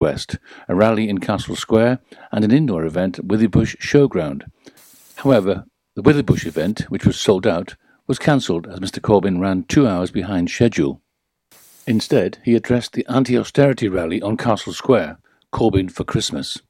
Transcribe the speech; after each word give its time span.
West, 0.00 0.38
a 0.68 0.74
rally 0.74 1.08
in 1.08 1.18
Castle 1.18 1.56
Square, 1.56 1.98
and 2.30 2.44
an 2.44 2.52
indoor 2.52 2.84
event 2.84 3.18
at 3.18 3.26
Withybush 3.26 3.76
Showground. 3.78 4.44
However, 5.16 5.64
the 5.96 6.02
Withybush 6.02 6.46
event, 6.46 6.82
which 6.88 7.04
was 7.04 7.18
sold 7.18 7.46
out, 7.46 7.74
was 8.06 8.18
cancelled 8.18 8.68
as 8.68 8.78
Mr 8.78 9.00
Corbyn 9.00 9.40
ran 9.40 9.64
two 9.64 9.88
hours 9.88 10.10
behind 10.10 10.50
schedule. 10.50 11.02
Instead, 11.86 12.38
he 12.44 12.54
addressed 12.54 12.92
the 12.92 13.06
anti-austerity 13.08 13.88
rally 13.88 14.22
on 14.22 14.36
Castle 14.36 14.72
Square, 14.72 15.18
Corbyn 15.52 15.90
for 15.90 16.04
Christmas. 16.04 16.62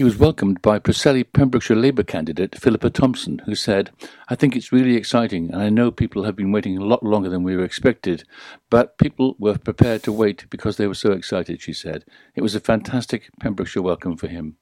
He 0.00 0.04
was 0.04 0.16
welcomed 0.16 0.62
by 0.62 0.78
Preseli 0.78 1.30
Pembrokeshire 1.30 1.76
Labour 1.76 2.02
candidate 2.02 2.58
Philippa 2.58 2.88
Thompson, 2.88 3.40
who 3.40 3.54
said, 3.54 3.90
I 4.30 4.34
think 4.34 4.56
it's 4.56 4.72
really 4.72 4.96
exciting, 4.96 5.52
and 5.52 5.60
I 5.60 5.68
know 5.68 5.90
people 5.90 6.24
have 6.24 6.34
been 6.34 6.52
waiting 6.52 6.78
a 6.78 6.84
lot 6.86 7.02
longer 7.02 7.28
than 7.28 7.42
we 7.42 7.54
were 7.54 7.66
expected, 7.66 8.24
but 8.70 8.96
people 8.96 9.36
were 9.38 9.58
prepared 9.58 10.02
to 10.04 10.12
wait 10.12 10.46
because 10.48 10.78
they 10.78 10.86
were 10.86 10.94
so 10.94 11.12
excited, 11.12 11.60
she 11.60 11.74
said. 11.74 12.06
It 12.34 12.40
was 12.40 12.54
a 12.54 12.60
fantastic 12.60 13.28
Pembrokeshire 13.40 13.82
welcome 13.82 14.16
for 14.16 14.26
him. 14.26 14.56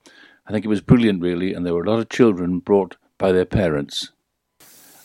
I 0.45 0.51
think 0.51 0.65
it 0.65 0.69
was 0.69 0.81
brilliant, 0.81 1.23
really, 1.23 1.55
and 1.55 1.65
there 1.65 1.75
were 1.75 1.85
a 1.85 1.89
lot 1.89 2.01
of 2.01 2.09
children 2.09 2.59
brought 2.59 2.97
by 3.17 3.31
their 3.31 3.45
parents. 3.45 4.11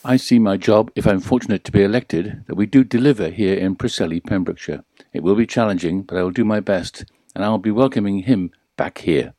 I 0.03 0.17
see 0.17 0.39
my 0.39 0.57
job, 0.57 0.89
if 0.95 1.05
I'm 1.05 1.19
fortunate 1.19 1.63
to 1.65 1.71
be 1.71 1.83
elected, 1.83 2.43
that 2.47 2.55
we 2.55 2.65
do 2.65 2.83
deliver 2.83 3.29
here 3.29 3.53
in 3.53 3.75
Preseli, 3.75 4.19
Pembrokeshire. 4.19 4.83
It 5.13 5.21
will 5.21 5.35
be 5.35 5.45
challenging, 5.45 6.01
but 6.01 6.17
I 6.17 6.23
will 6.23 6.31
do 6.31 6.43
my 6.43 6.59
best, 6.59 7.05
and 7.35 7.45
I 7.45 7.49
will 7.49 7.59
be 7.59 7.69
welcoming 7.69 8.23
him 8.23 8.49
back 8.77 8.97
here. 8.97 9.35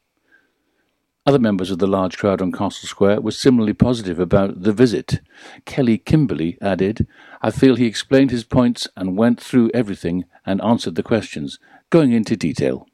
Other 1.26 1.38
members 1.38 1.70
of 1.70 1.78
the 1.78 1.86
large 1.86 2.18
crowd 2.18 2.42
on 2.42 2.52
Castle 2.52 2.86
Square 2.86 3.22
were 3.22 3.30
similarly 3.30 3.72
positive 3.72 4.18
about 4.18 4.62
the 4.62 4.74
visit. 4.74 5.22
Kelly 5.64 5.96
Kimberley 5.96 6.58
added, 6.60 7.06
I 7.40 7.50
feel 7.50 7.76
he 7.76 7.86
explained 7.86 8.30
his 8.30 8.44
points 8.44 8.86
and 8.94 9.16
went 9.16 9.40
through 9.40 9.70
everything 9.72 10.26
and 10.44 10.60
answered 10.60 10.96
the 10.96 11.02
questions, 11.02 11.58
going 11.88 12.12
into 12.12 12.36
detail. 12.36 12.86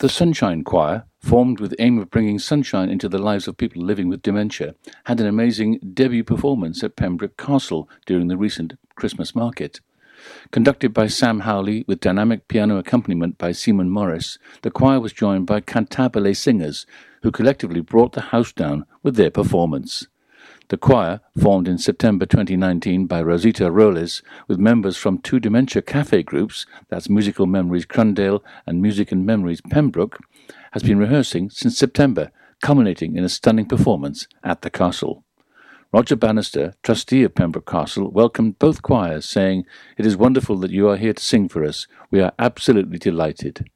The 0.00 0.10
Sunshine 0.10 0.64
Choir, 0.64 1.04
formed 1.18 1.60
with 1.60 1.70
the 1.70 1.82
aim 1.82 1.98
of 1.98 2.10
bringing 2.10 2.38
sunshine 2.38 2.90
into 2.90 3.08
the 3.08 3.16
lives 3.16 3.48
of 3.48 3.56
people 3.56 3.82
living 3.82 4.10
with 4.10 4.20
dementia, 4.20 4.74
had 5.04 5.18
an 5.18 5.26
amazing 5.26 5.78
debut 5.94 6.24
performance 6.24 6.84
at 6.84 6.96
Pembroke 6.96 7.38
Castle 7.38 7.88
during 8.04 8.28
the 8.28 8.36
recent 8.36 8.74
Christmas 8.96 9.34
market. 9.34 9.80
Conducted 10.50 10.94
by 10.94 11.06
Sam 11.06 11.40
Howley 11.40 11.84
with 11.86 12.00
dynamic 12.00 12.48
piano 12.48 12.76
accompaniment 12.78 13.38
by 13.38 13.52
Simon 13.52 13.90
Morris, 13.90 14.38
the 14.62 14.70
choir 14.70 15.00
was 15.00 15.12
joined 15.12 15.46
by 15.46 15.60
cantabile 15.60 16.36
singers 16.36 16.86
who 17.22 17.30
collectively 17.30 17.80
brought 17.80 18.12
the 18.12 18.20
house 18.20 18.52
down 18.52 18.86
with 19.02 19.16
their 19.16 19.30
performance. 19.30 20.06
The 20.68 20.76
choir, 20.78 21.20
formed 21.38 21.68
in 21.68 21.76
September 21.76 22.24
2019 22.24 23.06
by 23.06 23.22
Rosita 23.22 23.70
Roles 23.70 24.22
with 24.48 24.58
members 24.58 24.96
from 24.96 25.18
two 25.18 25.38
dementia 25.38 25.82
cafe 25.82 26.22
groups, 26.22 26.64
that's 26.88 27.10
Musical 27.10 27.46
Memories 27.46 27.84
Crundale 27.84 28.42
and 28.66 28.80
Music 28.80 29.12
and 29.12 29.26
Memories 29.26 29.60
Pembroke, 29.60 30.18
has 30.72 30.82
been 30.82 30.98
rehearsing 30.98 31.50
since 31.50 31.76
September, 31.76 32.30
culminating 32.62 33.16
in 33.16 33.24
a 33.24 33.28
stunning 33.28 33.66
performance 33.66 34.26
at 34.42 34.62
the 34.62 34.70
castle. 34.70 35.23
Roger 35.94 36.16
Bannister, 36.16 36.74
trustee 36.82 37.22
of 37.22 37.36
Pembroke 37.36 37.70
Castle, 37.70 38.10
welcomed 38.10 38.58
both 38.58 38.82
choirs, 38.82 39.24
saying, 39.24 39.64
It 39.96 40.04
is 40.04 40.16
wonderful 40.16 40.56
that 40.56 40.72
you 40.72 40.88
are 40.88 40.96
here 40.96 41.12
to 41.12 41.22
sing 41.22 41.48
for 41.48 41.64
us. 41.64 41.86
We 42.10 42.20
are 42.20 42.32
absolutely 42.36 42.98
delighted. 42.98 43.70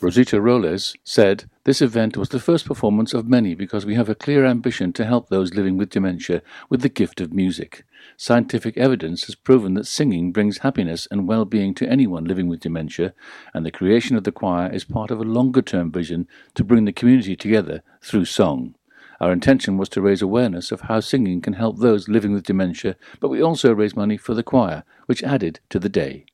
Rosita 0.00 0.40
Roles 0.40 0.96
said, 1.04 1.44
This 1.64 1.82
event 1.82 2.16
was 2.16 2.30
the 2.30 2.40
first 2.40 2.64
performance 2.64 3.12
of 3.12 3.28
many 3.28 3.54
because 3.54 3.84
we 3.84 3.94
have 3.94 4.08
a 4.08 4.14
clear 4.14 4.46
ambition 4.46 4.90
to 4.94 5.04
help 5.04 5.28
those 5.28 5.52
living 5.52 5.76
with 5.76 5.90
dementia 5.90 6.40
with 6.70 6.80
the 6.80 6.88
gift 6.88 7.20
of 7.20 7.30
music. 7.30 7.84
Scientific 8.16 8.78
evidence 8.78 9.24
has 9.24 9.34
proven 9.34 9.74
that 9.74 9.86
singing 9.86 10.32
brings 10.32 10.60
happiness 10.60 11.06
and 11.10 11.28
well 11.28 11.44
being 11.44 11.74
to 11.74 11.90
anyone 11.90 12.24
living 12.24 12.48
with 12.48 12.60
dementia, 12.60 13.12
and 13.52 13.66
the 13.66 13.70
creation 13.70 14.16
of 14.16 14.24
the 14.24 14.32
choir 14.32 14.72
is 14.72 14.84
part 14.84 15.10
of 15.10 15.20
a 15.20 15.24
longer 15.24 15.60
term 15.60 15.92
vision 15.92 16.26
to 16.54 16.64
bring 16.64 16.86
the 16.86 16.90
community 16.90 17.36
together 17.36 17.82
through 18.00 18.24
song. 18.24 18.74
Our 19.20 19.32
intention 19.32 19.76
was 19.76 19.88
to 19.90 20.00
raise 20.00 20.22
awareness 20.22 20.70
of 20.70 20.82
how 20.82 21.00
singing 21.00 21.40
can 21.40 21.54
help 21.54 21.78
those 21.78 22.08
living 22.08 22.32
with 22.32 22.44
dementia, 22.44 22.96
but 23.18 23.28
we 23.28 23.42
also 23.42 23.74
raised 23.74 23.96
money 23.96 24.16
for 24.16 24.34
the 24.34 24.44
choir, 24.44 24.84
which 25.06 25.24
added 25.24 25.60
to 25.70 25.78
the 25.78 25.88
day. 25.88 26.24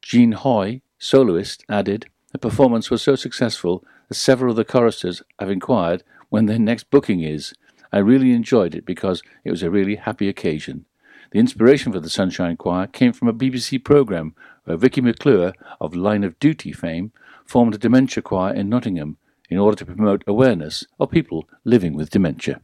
Jean 0.00 0.32
Hoy, 0.32 0.82
soloist, 0.98 1.64
added, 1.68 2.06
The 2.32 2.38
performance 2.38 2.90
was 2.90 3.02
so 3.02 3.16
successful 3.16 3.84
that 4.08 4.14
several 4.14 4.52
of 4.52 4.56
the 4.56 4.64
choristers 4.64 5.22
have 5.40 5.50
inquired 5.50 6.04
when 6.28 6.46
their 6.46 6.58
next 6.60 6.90
booking 6.90 7.22
is. 7.22 7.54
I 7.92 7.98
really 7.98 8.32
enjoyed 8.32 8.74
it 8.76 8.86
because 8.86 9.22
it 9.44 9.50
was 9.50 9.64
a 9.64 9.70
really 9.70 9.96
happy 9.96 10.28
occasion. 10.28 10.86
The 11.32 11.40
inspiration 11.40 11.92
for 11.92 12.00
the 12.00 12.10
Sunshine 12.10 12.56
Choir 12.56 12.86
came 12.86 13.12
from 13.12 13.28
a 13.28 13.32
BBC 13.32 13.82
programme 13.82 14.34
where 14.64 14.76
Vicky 14.76 15.00
McClure, 15.00 15.54
of 15.80 15.94
Line 15.94 16.22
of 16.22 16.38
Duty 16.38 16.72
fame, 16.72 17.12
formed 17.44 17.74
a 17.74 17.78
dementia 17.78 18.22
choir 18.22 18.54
in 18.54 18.68
Nottingham 18.68 19.16
in 19.50 19.58
order 19.58 19.76
to 19.76 19.84
promote 19.84 20.24
awareness 20.26 20.86
of 20.98 21.10
people 21.10 21.46
living 21.64 21.94
with 21.94 22.10
dementia. 22.10 22.60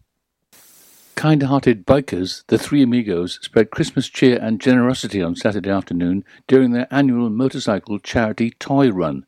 Kind 1.17 1.43
hearted 1.43 1.87
bikers, 1.87 2.45
the 2.47 2.59
Three 2.59 2.83
Amigos, 2.83 3.39
spread 3.43 3.71
Christmas 3.71 4.09
cheer 4.09 4.39
and 4.41 4.61
generosity 4.61 5.23
on 5.23 5.35
Saturday 5.35 5.71
afternoon 5.71 6.25
during 6.47 6.71
their 6.73 6.87
annual 6.91 7.31
motorcycle 7.31 7.99
charity 7.99 8.51
toy 8.51 8.91
run. 8.91 9.27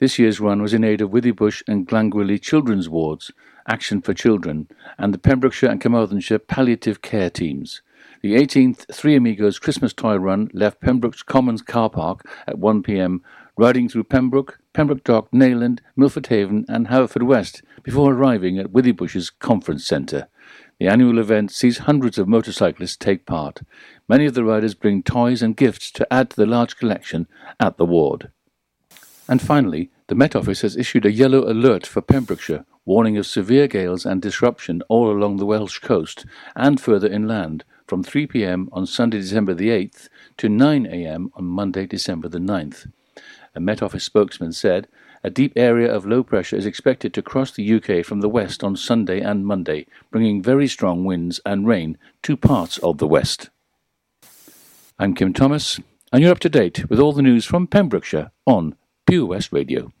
This 0.00 0.18
year's 0.18 0.40
run 0.40 0.60
was 0.60 0.74
in 0.74 0.82
aid 0.84 1.00
of 1.00 1.10
Withybush 1.10 1.62
and 1.68 1.86
Glangwili 1.86 2.42
Children's 2.42 2.88
Wards, 2.88 3.30
Action 3.66 4.02
for 4.02 4.12
Children, 4.12 4.68
and 4.98 5.14
the 5.14 5.18
Pembrokeshire 5.18 5.70
and 5.70 5.80
Carmarthenshire 5.80 6.40
palliative 6.40 7.00
care 7.00 7.30
teams. 7.30 7.80
The 8.20 8.34
18th 8.34 8.92
Three 8.92 9.14
Amigos 9.14 9.58
Christmas 9.58 9.92
toy 9.92 10.16
run 10.16 10.50
left 10.52 10.80
Pembroke's 10.80 11.22
Commons 11.22 11.62
car 11.62 11.90
park 11.90 12.28
at 12.46 12.58
1 12.58 12.82
pm 12.82 13.22
riding 13.56 13.88
through 13.88 14.04
Pembroke, 14.04 14.58
Pembroke 14.74 15.04
Dock, 15.04 15.30
Neyland, 15.30 15.78
Milford 15.96 16.26
Haven, 16.26 16.66
and 16.68 16.88
Haverfordwest 16.88 17.62
before 17.82 18.12
arriving 18.12 18.58
at 18.58 18.72
Withybush's 18.72 19.30
Conference 19.30 19.86
Centre. 19.86 20.28
The 20.78 20.88
annual 20.88 21.18
event 21.18 21.52
sees 21.52 21.78
hundreds 21.78 22.18
of 22.18 22.28
motorcyclists 22.28 22.96
take 22.96 23.24
part. 23.24 23.62
Many 24.08 24.26
of 24.26 24.34
the 24.34 24.44
riders 24.44 24.74
bring 24.74 25.02
toys 25.02 25.40
and 25.40 25.56
gifts 25.56 25.92
to 25.92 26.12
add 26.12 26.30
to 26.30 26.36
the 26.36 26.44
large 26.44 26.76
collection 26.76 27.28
at 27.60 27.76
the 27.76 27.86
ward. 27.86 28.30
And 29.28 29.40
finally, 29.40 29.90
the 30.08 30.16
Met 30.16 30.36
Office 30.36 30.62
has 30.62 30.76
issued 30.76 31.06
a 31.06 31.12
yellow 31.12 31.50
alert 31.50 31.86
for 31.86 32.02
Pembrokeshire, 32.02 32.66
warning 32.84 33.16
of 33.16 33.26
severe 33.26 33.68
gales 33.68 34.04
and 34.04 34.20
disruption 34.20 34.82
all 34.88 35.10
along 35.10 35.36
the 35.36 35.46
Welsh 35.46 35.78
coast 35.78 36.26
and 36.54 36.80
further 36.80 37.08
inland 37.08 37.64
from 37.86 38.02
3 38.02 38.26
pm 38.26 38.68
on 38.72 38.86
Sunday, 38.86 39.20
December 39.20 39.54
the 39.54 39.68
8th 39.68 40.08
to 40.38 40.48
9 40.48 40.84
am 40.86 41.30
on 41.34 41.44
Monday, 41.44 41.86
December 41.86 42.28
the 42.28 42.38
9th. 42.38 42.88
A 43.54 43.60
Met 43.60 43.82
Office 43.82 44.04
spokesman 44.04 44.52
said, 44.52 44.88
a 45.22 45.30
deep 45.30 45.52
area 45.56 45.90
of 45.92 46.04
low 46.04 46.22
pressure 46.22 46.56
is 46.56 46.66
expected 46.66 47.14
to 47.14 47.22
cross 47.22 47.52
the 47.52 47.74
UK 47.74 48.04
from 48.04 48.20
the 48.20 48.28
west 48.28 48.64
on 48.64 48.76
Sunday 48.76 49.20
and 49.20 49.46
Monday, 49.46 49.86
bringing 50.10 50.42
very 50.42 50.66
strong 50.66 51.04
winds 51.04 51.40
and 51.46 51.66
rain 51.66 51.96
to 52.24 52.36
parts 52.36 52.78
of 52.78 52.98
the 52.98 53.06
west. 53.06 53.50
I'm 54.98 55.14
Kim 55.14 55.32
Thomas, 55.32 55.80
and 56.12 56.22
you're 56.22 56.32
up 56.32 56.40
to 56.40 56.48
date 56.50 56.90
with 56.90 56.98
all 56.98 57.12
the 57.12 57.22
news 57.22 57.44
from 57.46 57.66
Pembrokeshire 57.66 58.32
on 58.44 58.76
Pure 59.06 59.26
West 59.26 59.52
Radio. 59.52 59.92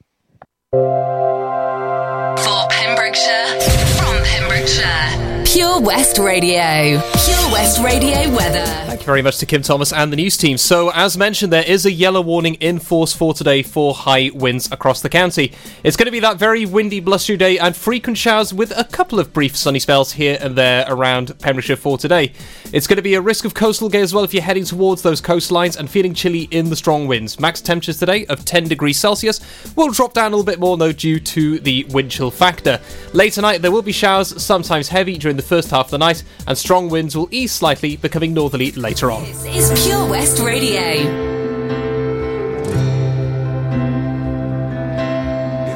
For 0.72 2.66
Pembrokeshire, 2.70 3.60
from 3.96 4.22
Pembrokeshire, 4.24 5.33
Pure 5.54 5.82
West 5.82 6.18
Radio. 6.18 7.00
Pure 7.24 7.52
West 7.52 7.80
Radio 7.80 8.28
weather. 8.34 8.66
Thank 8.66 9.02
you 9.02 9.06
very 9.06 9.22
much 9.22 9.38
to 9.38 9.46
Kim 9.46 9.62
Thomas 9.62 9.92
and 9.92 10.10
the 10.10 10.16
news 10.16 10.36
team. 10.36 10.58
So, 10.58 10.90
as 10.90 11.16
mentioned, 11.16 11.52
there 11.52 11.62
is 11.62 11.86
a 11.86 11.92
yellow 11.92 12.22
warning 12.22 12.54
in 12.54 12.80
force 12.80 13.12
for 13.12 13.34
today 13.34 13.62
for 13.62 13.94
high 13.94 14.32
winds 14.34 14.72
across 14.72 15.00
the 15.00 15.08
county. 15.08 15.52
It's 15.84 15.96
going 15.96 16.06
to 16.06 16.10
be 16.10 16.18
that 16.18 16.38
very 16.38 16.66
windy, 16.66 16.98
blustery 16.98 17.36
day 17.36 17.56
and 17.56 17.76
frequent 17.76 18.18
showers 18.18 18.52
with 18.52 18.76
a 18.76 18.82
couple 18.82 19.20
of 19.20 19.32
brief 19.32 19.56
sunny 19.56 19.78
spells 19.78 20.14
here 20.14 20.36
and 20.40 20.56
there 20.56 20.86
around 20.88 21.38
Pembrokeshire 21.38 21.76
for 21.76 21.98
today. 21.98 22.32
It's 22.74 22.88
going 22.88 22.96
to 22.96 23.02
be 23.02 23.14
a 23.14 23.20
risk 23.20 23.44
of 23.44 23.54
coastal 23.54 23.88
gale 23.88 24.02
as 24.02 24.12
well 24.12 24.24
if 24.24 24.34
you're 24.34 24.42
heading 24.42 24.64
towards 24.64 25.00
those 25.00 25.20
coastlines 25.22 25.78
and 25.78 25.88
feeling 25.88 26.12
chilly 26.12 26.48
in 26.50 26.70
the 26.70 26.74
strong 26.74 27.06
winds. 27.06 27.38
Max 27.38 27.60
temperatures 27.60 28.00
today 28.00 28.26
of 28.26 28.44
10 28.44 28.64
degrees 28.64 28.98
Celsius 28.98 29.38
will 29.76 29.90
drop 29.90 30.12
down 30.12 30.32
a 30.32 30.36
little 30.36 30.44
bit 30.44 30.58
more 30.58 30.76
though 30.76 30.90
due 30.90 31.20
to 31.20 31.60
the 31.60 31.84
wind 31.90 32.10
chill 32.10 32.32
factor. 32.32 32.80
Late 33.12 33.32
tonight 33.32 33.58
there 33.58 33.70
will 33.70 33.80
be 33.80 33.92
showers, 33.92 34.42
sometimes 34.42 34.88
heavy 34.88 35.16
during 35.18 35.36
the 35.36 35.42
first 35.42 35.70
half 35.70 35.86
of 35.86 35.90
the 35.92 35.98
night, 35.98 36.24
and 36.48 36.58
strong 36.58 36.88
winds 36.88 37.16
will 37.16 37.28
ease 37.30 37.52
slightly, 37.52 37.96
becoming 37.96 38.34
northerly 38.34 38.72
later 38.72 39.12
on. 39.12 39.22
This 39.22 39.44
is 39.44 39.86
Pure 39.86 40.08
West 40.08 40.40
Radio. 40.40 40.80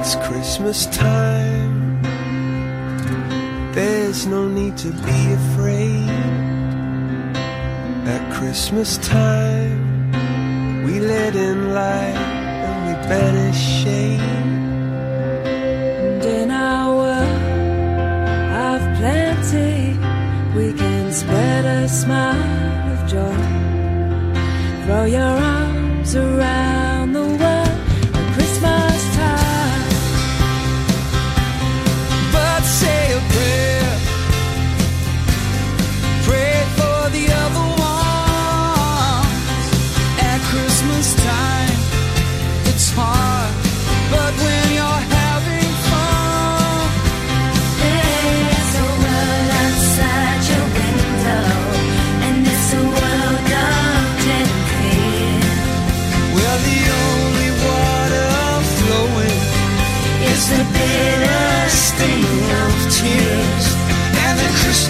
It's 0.01 0.17
Christmas 0.27 0.87
time. 0.87 2.03
There's 3.73 4.27
no 4.27 4.49
need 4.49 4.77
to 4.79 4.91
be 4.91 5.33
afraid. 5.33 6.08
At 8.09 8.33
Christmas 8.33 8.97
time, 8.99 10.11
we 10.83 10.99
let 10.99 11.37
in 11.37 11.75
light 11.75 12.17
and 12.67 12.77
we 12.87 12.95
banish 13.07 13.61
shame. 13.83 14.21
And 16.07 16.25
in 16.25 16.51
our 16.51 16.97
world 17.01 17.43
of 18.67 18.81
plenty, 18.97 19.93
we 20.57 20.73
can 20.73 21.13
spread 21.13 21.67
a 21.67 21.87
smile 21.87 22.93
of 22.95 22.99
joy. 23.11 23.45
Throw 24.87 25.05
your 25.05 25.37
arms 25.55 26.17
around 26.17 26.68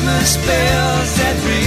Christmas 0.08 0.46
bells 0.46 1.16
that 1.18 1.57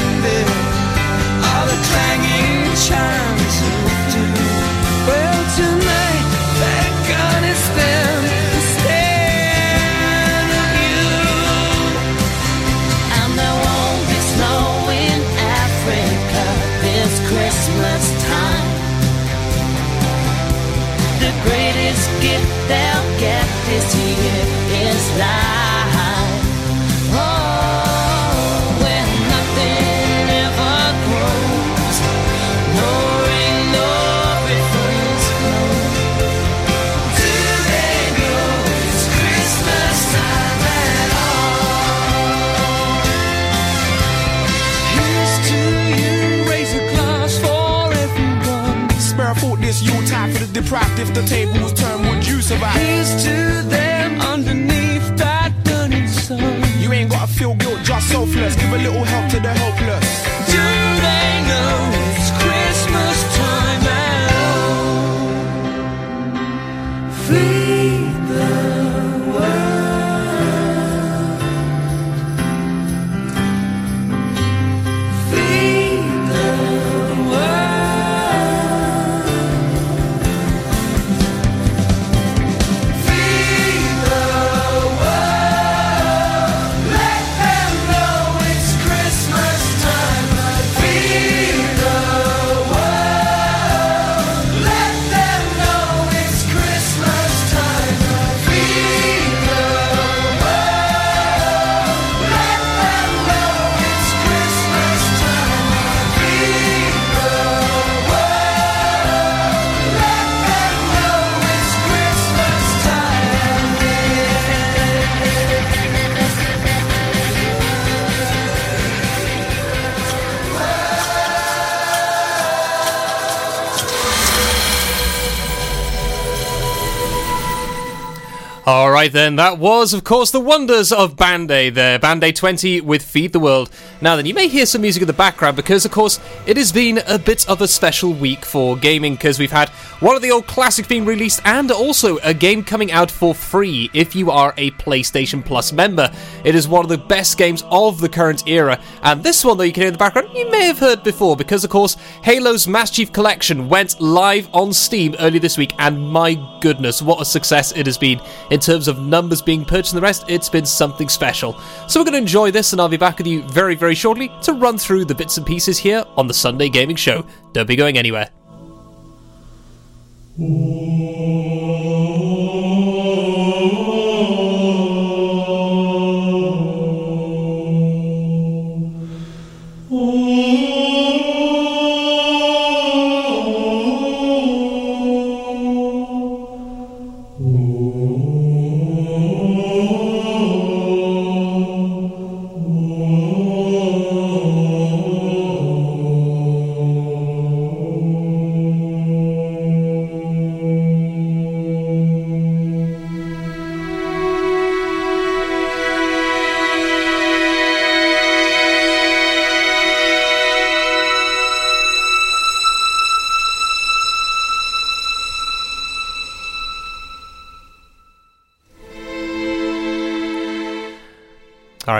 All 128.64 128.92
right, 128.92 129.12
then. 129.12 129.38
That 129.38 129.58
was, 129.58 129.92
of 129.92 130.04
course, 130.04 130.30
the 130.30 130.40
wonders 130.40 130.92
of 130.92 131.18
Band 131.18 131.50
Aid 131.50 131.74
there. 131.74 131.98
Band 131.98 132.24
Aid 132.24 132.36
20 132.36 132.82
with 132.82 133.02
Feed 133.02 133.34
the 133.34 133.40
World. 133.40 133.72
Now, 134.02 134.16
then, 134.16 134.28
you 134.28 134.36
may 134.36 134.48
hear 134.48 134.68
some 134.68 134.84
music 134.84 135.02
in 135.02 135.08
the 135.08 135.14
background 135.14 135.56
because, 135.56 135.84
of 135.84 135.90
course, 135.90 136.20
it 136.46 136.58
has 136.58 136.72
been 136.72 137.00
a 137.08 137.18
bit 137.18 137.50
of 137.50 137.62
a 137.62 137.68
special 137.68 138.14
week 138.14 138.46
for 138.46 138.78
gaming 138.78 139.16
because 139.16 139.40
we've 139.40 139.52
had 139.52 139.70
one 140.00 140.16
of 140.16 140.22
the 140.22 140.30
old 140.30 140.46
classics 140.46 140.88
being 140.88 141.06
released 141.06 141.42
and 141.44 141.72
also 141.72 142.18
a 142.20 142.36
game 142.36 142.64
coming 142.64 142.92
out 142.92 143.10
for 143.10 143.34
free 143.34 143.90
if 143.96 144.16
you 144.16 144.30
are 144.30 144.54
a 144.58 144.70
PlayStation 144.72 145.44
Plus 145.44 145.74
member. 145.74 146.12
It 146.46 146.54
is 146.54 146.68
one 146.68 146.86
of 146.86 146.90
the 146.90 147.00
best 147.00 147.40
games 147.40 147.64
of 147.72 148.00
the 148.00 148.10
current 148.10 148.48
era. 148.48 148.80
And 149.02 149.24
this 149.24 149.44
one, 149.44 149.58
though, 149.58 149.64
you 149.64 149.74
can 149.74 149.82
hear 149.82 149.88
in 149.88 149.94
the 149.94 149.98
background, 149.98 150.38
you 150.38 150.52
may 150.52 150.66
have 150.66 150.78
heard 150.78 151.02
before 151.02 151.36
because, 151.36 151.64
of 151.64 151.72
course, 151.72 151.96
Halo's 152.22 152.68
Master 152.68 152.98
Chief 152.98 153.12
Collection 153.12 153.70
went 153.70 154.00
live 154.00 154.48
on 154.54 154.72
Steam 154.72 155.16
earlier 155.18 155.40
this 155.40 155.58
week. 155.58 155.74
And 155.80 156.00
my 156.00 156.36
goodness, 156.62 157.02
what 157.02 157.20
a 157.20 157.26
success 157.26 157.72
it 157.76 157.88
has 157.88 157.98
been 157.98 158.22
in 158.52 158.60
terms 158.60 158.88
of 158.88 159.00
numbers 159.00 159.42
being 159.42 159.66
purchased 159.66 159.94
and 159.94 159.98
the 159.98 160.06
rest. 160.06 160.26
It's 160.28 160.50
been 160.50 160.66
something 160.66 161.10
special. 161.10 161.60
So 161.88 162.00
we're 162.00 162.06
going 162.06 162.14
to 162.14 162.20
enjoy 162.20 162.52
this, 162.52 162.74
and 162.74 162.82
I'll 162.82 162.90
be 162.90 162.98
back 162.98 163.18
with 163.18 163.28
you 163.28 163.42
very, 163.44 163.76
very 163.76 163.96
shortly 163.96 164.32
to 164.44 164.54
run 164.54 164.78
through 164.78 165.06
the 165.06 165.16
bits 165.16 165.38
and 165.38 165.46
pieces 165.46 165.80
here 165.80 166.06
on 166.18 166.28
the 166.28 166.34
Sunday 166.34 166.70
Gaming 166.70 166.98
Show. 166.98 167.26
Don't 167.54 167.68
be 167.68 167.76
going 167.76 167.98
anywhere. 167.98 168.30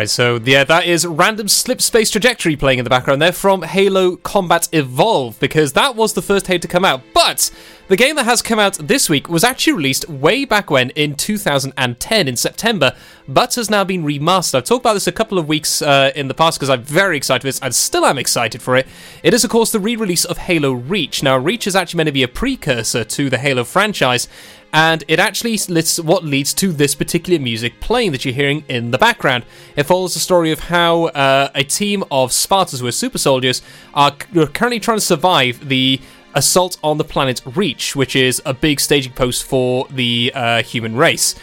Alright, 0.02 0.10
so 0.10 0.40
yeah, 0.44 0.64
that 0.64 0.88
is 0.88 1.06
Random 1.06 1.48
Slip 1.48 1.80
Space 1.80 2.10
Trajectory 2.10 2.56
playing 2.56 2.80
in 2.80 2.84
the 2.84 2.90
background 2.90 3.22
there 3.22 3.32
from 3.32 3.62
Halo 3.62 4.16
Combat 4.16 4.68
Evolve, 4.72 5.40
because 5.40 5.74
that 5.74 5.96
was 5.96 6.14
the 6.14 6.24
first 6.24 6.48
Halo 6.48 6.58
to 6.58 6.68
come 6.68 6.84
out. 6.84 7.04
But 7.14 7.52
the 7.88 7.96
game 7.96 8.16
that 8.16 8.24
has 8.24 8.42
come 8.42 8.58
out 8.58 8.80
this 8.80 9.12
week 9.12 9.30
was 9.30 9.44
actually 9.44 9.74
released 9.74 10.10
way 10.10 10.44
back 10.44 10.72
when 10.72 10.90
in 10.92 11.14
2010 11.14 12.28
in 12.28 12.36
September, 12.36 12.96
but 13.28 13.54
has 13.54 13.70
now 13.70 13.84
been 13.84 14.04
remastered. 14.04 14.56
I've 14.56 14.64
talked 14.64 14.82
about 14.82 14.94
this 14.96 15.06
a 15.06 15.12
couple 15.12 15.38
of 15.38 15.48
weeks 15.48 15.84
uh, 15.84 16.12
in 16.16 16.28
the 16.28 16.34
past 16.34 16.58
because 16.58 16.72
I'm 16.72 16.82
very 16.82 17.16
excited 17.16 17.42
for 17.42 17.48
this 17.50 17.60
and 17.60 17.76
still 17.76 18.04
am 18.04 18.18
excited 18.18 18.60
for 18.60 18.76
it. 18.76 18.88
It 19.22 19.36
is, 19.36 19.44
of 19.44 19.52
course, 19.52 19.72
the 19.72 19.80
re 19.80 19.96
release 19.96 20.26
of 20.26 20.40
Halo 20.40 20.72
Reach. 20.72 21.22
Now, 21.22 21.38
Reach 21.38 21.68
is 21.68 21.76
actually 21.76 21.98
meant 21.98 22.08
to 22.08 22.14
be 22.14 22.24
a 22.24 22.28
precursor 22.28 23.04
to 23.04 23.30
the 23.30 23.38
Halo 23.38 23.64
franchise, 23.64 24.28
and 24.74 25.04
it 25.08 25.20
actually 25.20 25.58
lists 25.68 26.00
what 26.00 26.24
leads 26.24 26.54
to 26.56 26.72
this 26.72 26.96
particular 26.96 27.40
music 27.40 27.80
playing 27.80 28.12
that 28.14 28.24
you're 28.24 28.34
hearing 28.34 28.64
in 28.68 28.92
the 28.92 28.98
background. 28.98 29.46
It 29.76 29.84
follows 29.84 30.14
the 30.14 30.20
story 30.20 30.52
of 30.52 30.60
how 30.62 31.06
uh, 31.08 31.50
a 31.54 31.64
team 31.64 32.04
of 32.10 32.32
Spartans 32.32 32.80
who 32.80 32.88
are 32.88 32.92
super 32.92 33.18
soldiers 33.18 33.62
are 33.94 34.12
currently 34.12 34.80
trying 34.80 34.98
to 34.98 35.06
survive 35.06 35.68
the 35.68 36.00
assault 36.34 36.78
on 36.84 36.98
the 36.98 37.04
planet 37.04 37.42
Reach, 37.46 37.96
which 37.96 38.16
is 38.16 38.42
a 38.46 38.54
big 38.54 38.80
staging 38.80 39.14
post 39.14 39.44
for 39.44 39.88
the 39.90 40.32
uh, 40.34 40.64
human 40.64 40.96
race. 40.96 41.36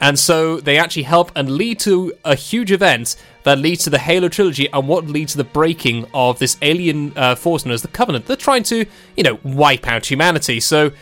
And 0.00 0.18
so 0.18 0.60
they 0.60 0.78
actually 0.78 1.04
help 1.04 1.32
and 1.34 1.50
lead 1.50 1.80
to 1.80 2.12
a 2.24 2.34
huge 2.34 2.70
event 2.70 3.16
that 3.44 3.58
leads 3.58 3.84
to 3.84 3.90
the 3.90 3.98
Halo 3.98 4.28
trilogy 4.28 4.68
and 4.72 4.86
what 4.86 5.06
leads 5.06 5.32
to 5.32 5.38
the 5.38 5.44
breaking 5.44 6.06
of 6.12 6.38
this 6.38 6.56
alien 6.62 7.12
uh, 7.16 7.34
force 7.34 7.64
known 7.64 7.74
as 7.74 7.82
the 7.82 7.88
Covenant. 7.88 8.26
They're 8.26 8.36
trying 8.36 8.64
to, 8.64 8.84
you 9.16 9.22
know, 9.22 9.38
wipe 9.42 9.88
out 9.88 10.06
humanity. 10.06 10.60
So 10.60 10.92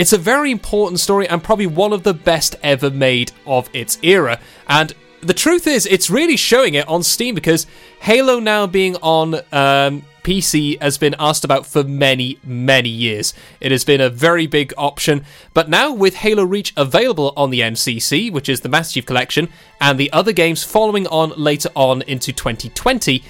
it's 0.00 0.14
a 0.14 0.18
very 0.18 0.50
important 0.50 0.98
story 0.98 1.28
and 1.28 1.44
probably 1.44 1.66
one 1.66 1.92
of 1.92 2.04
the 2.04 2.14
best 2.14 2.56
ever 2.62 2.90
made 2.90 3.32
of 3.44 3.68
its 3.74 3.98
era. 4.02 4.40
And 4.66 4.94
the 5.20 5.34
truth 5.34 5.66
is, 5.66 5.84
it's 5.84 6.08
really 6.08 6.38
showing 6.38 6.72
it 6.72 6.88
on 6.88 7.02
Steam 7.02 7.34
because 7.34 7.66
Halo 8.00 8.40
now 8.40 8.66
being 8.66 8.96
on 9.02 9.34
um, 9.52 10.02
PC 10.22 10.80
has 10.80 10.96
been 10.96 11.14
asked 11.18 11.44
about 11.44 11.66
for 11.66 11.84
many, 11.84 12.38
many 12.42 12.88
years. 12.88 13.34
It 13.60 13.72
has 13.72 13.84
been 13.84 14.00
a 14.00 14.08
very 14.08 14.46
big 14.46 14.72
option, 14.78 15.22
but 15.52 15.68
now 15.68 15.92
with 15.92 16.14
Halo 16.14 16.44
Reach 16.44 16.72
available 16.78 17.34
on 17.36 17.50
the 17.50 17.60
MCC, 17.60 18.32
which 18.32 18.48
is 18.48 18.62
the 18.62 18.70
Master 18.70 18.94
Chief 18.94 19.04
Collection, 19.04 19.50
and 19.82 20.00
the 20.00 20.10
other 20.12 20.32
games 20.32 20.64
following 20.64 21.06
on 21.08 21.34
later 21.36 21.68
on 21.74 22.00
into 22.02 22.32
2020, 22.32 23.22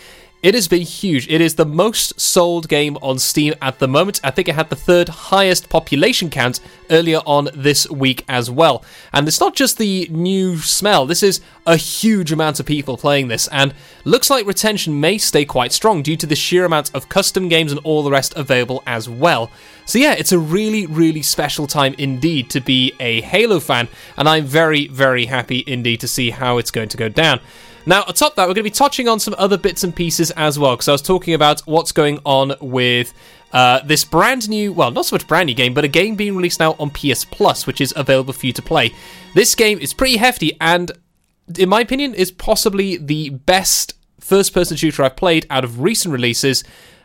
it 0.42 0.54
has 0.54 0.68
been 0.68 0.82
huge. 0.82 1.28
It 1.28 1.42
is 1.42 1.56
the 1.56 1.66
most 1.66 2.18
sold 2.18 2.68
game 2.68 2.96
on 3.02 3.18
Steam 3.18 3.54
at 3.60 3.78
the 3.78 3.88
moment. 3.88 4.20
I 4.24 4.30
think 4.30 4.48
it 4.48 4.54
had 4.54 4.70
the 4.70 4.76
third 4.76 5.08
highest 5.08 5.68
population 5.68 6.30
count 6.30 6.60
earlier 6.88 7.20
on 7.26 7.50
this 7.54 7.88
week 7.90 8.24
as 8.26 8.50
well. 8.50 8.82
And 9.12 9.28
it's 9.28 9.40
not 9.40 9.54
just 9.54 9.76
the 9.76 10.08
new 10.10 10.56
smell, 10.56 11.04
this 11.04 11.22
is 11.22 11.42
a 11.66 11.76
huge 11.76 12.32
amount 12.32 12.58
of 12.58 12.64
people 12.64 12.96
playing 12.96 13.28
this, 13.28 13.48
and 13.48 13.74
looks 14.04 14.30
like 14.30 14.46
retention 14.46 14.98
may 14.98 15.18
stay 15.18 15.44
quite 15.44 15.72
strong 15.72 16.02
due 16.02 16.16
to 16.16 16.26
the 16.26 16.34
sheer 16.34 16.64
amount 16.64 16.94
of 16.94 17.10
custom 17.10 17.48
games 17.48 17.70
and 17.70 17.80
all 17.84 18.02
the 18.02 18.10
rest 18.10 18.32
available 18.34 18.82
as 18.86 19.08
well. 19.08 19.50
So, 19.84 19.98
yeah, 19.98 20.14
it's 20.14 20.32
a 20.32 20.38
really, 20.38 20.86
really 20.86 21.22
special 21.22 21.66
time 21.66 21.94
indeed 21.98 22.48
to 22.50 22.60
be 22.60 22.94
a 22.98 23.20
Halo 23.20 23.60
fan, 23.60 23.88
and 24.16 24.26
I'm 24.26 24.46
very, 24.46 24.88
very 24.88 25.26
happy 25.26 25.64
indeed 25.66 26.00
to 26.00 26.08
see 26.08 26.30
how 26.30 26.56
it's 26.58 26.70
going 26.70 26.88
to 26.88 26.96
go 26.96 27.08
down. 27.10 27.40
Now, 27.86 28.04
atop 28.06 28.36
that, 28.36 28.42
we're 28.42 28.54
going 28.54 28.56
to 28.56 28.62
be 28.64 28.70
touching 28.70 29.08
on 29.08 29.18
some 29.18 29.34
other 29.38 29.56
bits 29.56 29.84
and 29.84 29.94
pieces 29.94 30.30
as 30.32 30.58
well, 30.58 30.72
because 30.72 30.88
I 30.88 30.92
was 30.92 31.02
talking 31.02 31.34
about 31.34 31.60
what's 31.60 31.92
going 31.92 32.18
on 32.24 32.54
with 32.60 33.12
uh, 33.52 33.80
this 33.84 34.04
brand 34.04 34.48
new, 34.48 34.72
well, 34.72 34.90
not 34.90 35.06
so 35.06 35.16
much 35.16 35.26
brand 35.26 35.46
new 35.46 35.54
game, 35.54 35.74
but 35.74 35.84
a 35.84 35.88
game 35.88 36.14
being 36.14 36.36
released 36.36 36.60
now 36.60 36.76
on 36.78 36.90
PS 36.90 37.24
Plus, 37.24 37.66
which 37.66 37.80
is 37.80 37.92
available 37.96 38.32
for 38.32 38.46
you 38.46 38.52
to 38.52 38.62
play. 38.62 38.94
This 39.34 39.54
game 39.54 39.78
is 39.78 39.94
pretty 39.94 40.18
hefty, 40.18 40.56
and 40.60 40.92
in 41.58 41.68
my 41.68 41.80
opinion, 41.80 42.14
is 42.14 42.30
possibly 42.30 42.96
the 42.96 43.30
best 43.30 43.94
first 44.20 44.52
person 44.52 44.76
shooter 44.76 45.02
I've 45.02 45.16
played 45.16 45.46
out 45.50 45.64
of 45.64 45.80
recent 45.80 46.12
releases. 46.12 46.62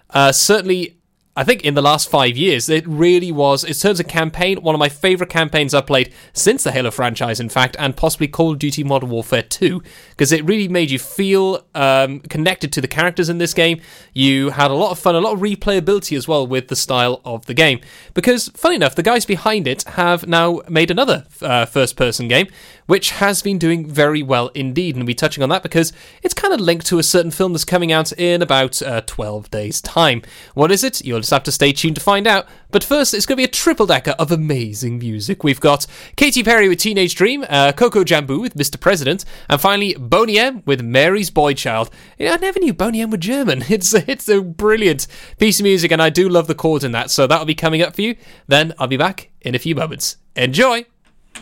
Uh, 0.09 0.31
certainly 0.31 0.97
I 1.37 1.43
think 1.43 1.65
in 1.65 1.73
the 1.73 1.81
last 1.81 2.09
five 2.09 2.37
years, 2.37 2.69
it 2.69 2.87
really 2.87 3.29
was, 3.29 3.65
in 3.65 3.73
terms 3.73 3.99
of 3.99 4.07
campaign, 4.07 4.61
one 4.61 4.73
of 4.73 4.79
my 4.79 4.87
favourite 4.87 5.29
campaigns 5.29 5.73
I've 5.73 5.85
played 5.85 6.13
since 6.31 6.63
the 6.63 6.71
Halo 6.71 6.91
franchise, 6.91 7.41
in 7.41 7.49
fact, 7.49 7.75
and 7.77 7.97
possibly 7.97 8.29
Call 8.29 8.53
of 8.53 8.59
Duty 8.59 8.85
Modern 8.85 9.09
Warfare 9.09 9.41
2, 9.41 9.83
because 10.11 10.31
it 10.31 10.45
really 10.45 10.69
made 10.69 10.89
you 10.89 10.97
feel 10.97 11.65
um, 11.75 12.21
connected 12.21 12.71
to 12.71 12.79
the 12.79 12.87
characters 12.87 13.27
in 13.27 13.37
this 13.37 13.53
game. 13.53 13.81
You 14.13 14.51
had 14.51 14.71
a 14.71 14.75
lot 14.75 14.91
of 14.91 14.99
fun, 14.99 15.15
a 15.15 15.19
lot 15.19 15.33
of 15.33 15.41
replayability 15.41 16.15
as 16.15 16.25
well 16.25 16.47
with 16.47 16.69
the 16.69 16.75
style 16.77 17.19
of 17.25 17.47
the 17.47 17.53
game. 17.53 17.81
Because, 18.13 18.47
funny 18.55 18.75
enough, 18.75 18.95
the 18.95 19.03
guys 19.03 19.25
behind 19.25 19.67
it 19.67 19.83
have 19.83 20.25
now 20.27 20.61
made 20.69 20.89
another 20.89 21.25
uh, 21.41 21.65
first 21.65 21.97
person 21.97 22.29
game, 22.29 22.47
which 22.85 23.11
has 23.11 23.41
been 23.41 23.59
doing 23.59 23.85
very 23.85 24.23
well 24.23 24.51
indeed. 24.55 24.95
And 24.95 25.03
we'll 25.03 25.07
be 25.07 25.13
touching 25.13 25.43
on 25.43 25.49
that 25.49 25.63
because 25.63 25.91
it's 26.23 26.33
kind 26.33 26.53
of 26.53 26.61
linked 26.61 26.85
to 26.85 26.97
a 26.97 27.03
certain 27.03 27.31
film 27.31 27.51
that's 27.51 27.65
coming 27.65 27.91
out 27.91 28.13
in 28.13 28.41
about 28.41 28.81
uh, 28.81 29.01
12 29.01 29.51
days' 29.51 29.81
time. 29.81 30.21
What 30.53 30.71
is 30.71 30.81
it? 30.81 31.03
You'll 31.03 31.24
just 31.25 31.31
have 31.31 31.43
to 31.43 31.51
stay 31.51 31.73
tuned 31.73 31.95
to 31.95 32.01
find 32.01 32.27
out. 32.27 32.47
But 32.69 32.83
first, 32.83 33.15
it's 33.15 33.25
going 33.25 33.37
to 33.37 33.41
be 33.41 33.45
a 33.45 33.47
triple 33.47 33.87
decker 33.87 34.11
of 34.19 34.31
amazing 34.31 34.99
music. 34.99 35.43
We've 35.43 35.59
got 35.59 35.87
Katy 36.15 36.43
Perry 36.43 36.69
with 36.69 36.77
Teenage 36.77 37.15
Dream, 37.15 37.43
uh, 37.49 37.71
Coco 37.71 38.03
Jamboo 38.03 38.39
with 38.39 38.53
Mr. 38.53 38.79
President, 38.79 39.25
and 39.49 39.59
finally 39.59 39.95
Boney 39.95 40.37
M 40.37 40.61
with 40.67 40.81
Mary's 40.81 41.31
Boy 41.31 41.55
Child. 41.55 41.89
I 42.19 42.37
never 42.37 42.59
knew 42.59 42.75
Boney 42.75 43.01
M 43.01 43.09
were 43.09 43.17
German. 43.17 43.63
It's 43.75 43.93
a, 43.93 44.09
it's 44.09 44.29
a 44.29 44.41
brilliant 44.41 45.07
piece 45.37 45.59
of 45.59 45.63
music, 45.63 45.91
and 45.91 46.01
I 46.01 46.09
do 46.09 46.29
love 46.29 46.47
the 46.47 46.55
chords 46.55 46.83
in 46.85 46.91
that. 46.93 47.09
So 47.11 47.27
that'll 47.27 47.45
be 47.45 47.55
coming 47.55 47.81
up 47.81 47.95
for 47.95 48.03
you. 48.03 48.15
Then 48.47 48.73
I'll 48.79 48.87
be 48.87 48.95
back 48.95 49.31
in 49.41 49.53
a 49.53 49.59
few 49.59 49.75
moments. 49.75 50.17
Enjoy! 50.35 50.85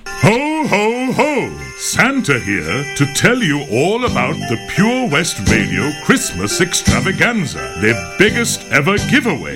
Ho, 0.07 0.67
ho, 0.67 1.11
ho! 1.11 1.59
Santa 1.77 2.39
here 2.39 2.83
to 2.95 3.05
tell 3.13 3.37
you 3.37 3.65
all 3.71 4.05
about 4.05 4.35
the 4.35 4.57
Pure 4.69 5.09
West 5.09 5.37
Radio 5.49 5.91
Christmas 6.03 6.61
Extravaganza, 6.61 7.77
their 7.81 8.15
biggest 8.17 8.61
ever 8.71 8.97
giveaway, 9.09 9.55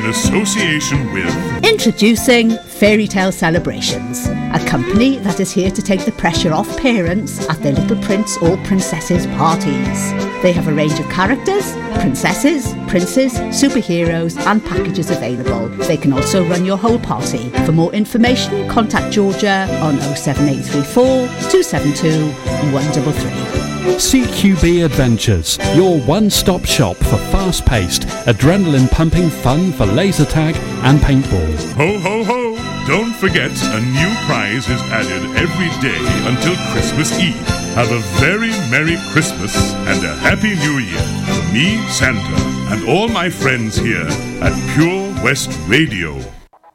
in 0.00 0.10
association 0.10 1.12
with 1.12 1.64
Introducing 1.64 2.56
Fairy 2.58 3.06
Tale 3.06 3.32
Celebrations, 3.32 4.26
a 4.28 4.64
company 4.66 5.18
that 5.18 5.40
is 5.40 5.52
here 5.52 5.70
to 5.70 5.82
take 5.82 6.04
the 6.04 6.12
pressure 6.12 6.52
off 6.52 6.68
parents 6.78 7.46
at 7.48 7.58
their 7.58 7.72
little 7.72 8.00
prince 8.02 8.38
or 8.38 8.56
princesses 8.64 9.26
parties. 9.38 10.12
They 10.42 10.52
have 10.52 10.68
a 10.68 10.72
range 10.72 10.98
of 10.98 11.08
characters, 11.10 11.72
princesses, 12.00 12.72
princes, 12.88 13.34
superheroes, 13.34 14.38
and 14.46 14.64
packages 14.64 15.10
available. 15.10 15.68
They 15.86 15.98
can 15.98 16.12
also 16.12 16.48
run 16.48 16.64
your 16.64 16.78
whole 16.78 16.98
party. 16.98 17.50
For 17.66 17.72
more 17.72 17.92
information, 17.92 18.68
contact 18.68 19.12
Georgia 19.12 19.66
on 19.82 19.98
07834 20.00 21.26
272 21.50 22.32
133. 22.72 23.69
CQB 23.80 24.84
Adventures, 24.84 25.58
your 25.74 26.00
one 26.00 26.30
stop 26.30 26.64
shop 26.64 26.96
for 26.96 27.16
fast 27.32 27.64
paced, 27.64 28.02
adrenaline 28.26 28.90
pumping 28.90 29.30
fun 29.30 29.72
for 29.72 29.86
laser 29.86 30.24
tag 30.24 30.56
and 30.84 30.98
paintball. 31.00 31.72
Ho, 31.74 31.98
ho, 31.98 32.24
ho! 32.24 32.86
Don't 32.86 33.14
forget, 33.14 33.50
a 33.50 33.80
new 33.80 34.14
prize 34.26 34.68
is 34.68 34.80
added 34.90 35.36
every 35.36 35.68
day 35.80 36.00
until 36.28 36.56
Christmas 36.72 37.18
Eve. 37.20 37.36
Have 37.74 37.90
a 37.92 38.00
very 38.18 38.50
Merry 38.70 38.96
Christmas 39.12 39.54
and 39.86 40.04
a 40.04 40.14
Happy 40.16 40.56
New 40.56 40.78
Year 40.78 41.00
from 41.26 41.52
me, 41.54 41.86
Santa, 41.88 42.74
and 42.74 42.88
all 42.88 43.08
my 43.08 43.30
friends 43.30 43.76
here 43.76 44.08
at 44.42 44.74
Pure 44.74 45.22
West 45.22 45.56
Radio. 45.68 46.20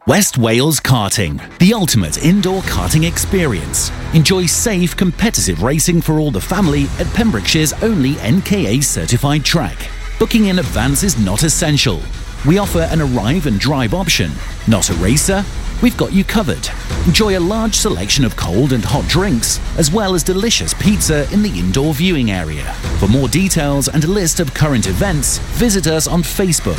West 0.08 0.38
Wales 0.38 0.80
Karting, 0.80 1.42
the 1.58 1.74
ultimate 1.74 2.24
indoor 2.24 2.62
karting 2.62 3.08
experience. 3.08 3.90
Enjoy 4.14 4.46
safe, 4.46 4.96
competitive 4.96 5.64
racing 5.64 6.00
for 6.00 6.20
all 6.20 6.30
the 6.30 6.40
family 6.40 6.84
at 7.00 7.08
Pembrokeshire's 7.16 7.74
only 7.82 8.12
NKA 8.14 8.84
certified 8.84 9.44
track. 9.44 9.90
Booking 10.20 10.46
in 10.46 10.60
advance 10.60 11.02
is 11.02 11.18
not 11.18 11.42
essential. 11.42 12.02
We 12.48 12.60
offer 12.60 12.82
an 12.92 13.02
arrive 13.02 13.48
and 13.48 13.60
drive 13.60 13.96
option. 13.96 14.32
Not 14.68 14.92
a 14.92 14.94
racer? 14.96 15.44
We've 15.82 15.98
got 15.98 16.14
you 16.14 16.24
covered. 16.24 16.70
Enjoy 17.08 17.38
a 17.38 17.40
large 17.40 17.74
selection 17.74 18.24
of 18.24 18.36
cold 18.36 18.72
and 18.72 18.84
hot 18.86 19.08
drinks, 19.08 19.60
as 19.80 19.92
well 19.92 20.14
as 20.14 20.24
delicious 20.24 20.74
pizza 20.76 21.32
in 21.34 21.42
the 21.42 21.60
indoor 21.60 21.94
viewing 21.96 22.30
area. 22.32 22.72
For 23.00 23.08
more 23.08 23.28
details 23.28 23.88
and 23.88 24.04
a 24.04 24.08
list 24.08 24.40
of 24.40 24.54
current 24.54 24.86
events, 24.86 25.40
visit 25.58 25.88
us 25.88 26.08
on 26.08 26.22
Facebook 26.22 26.78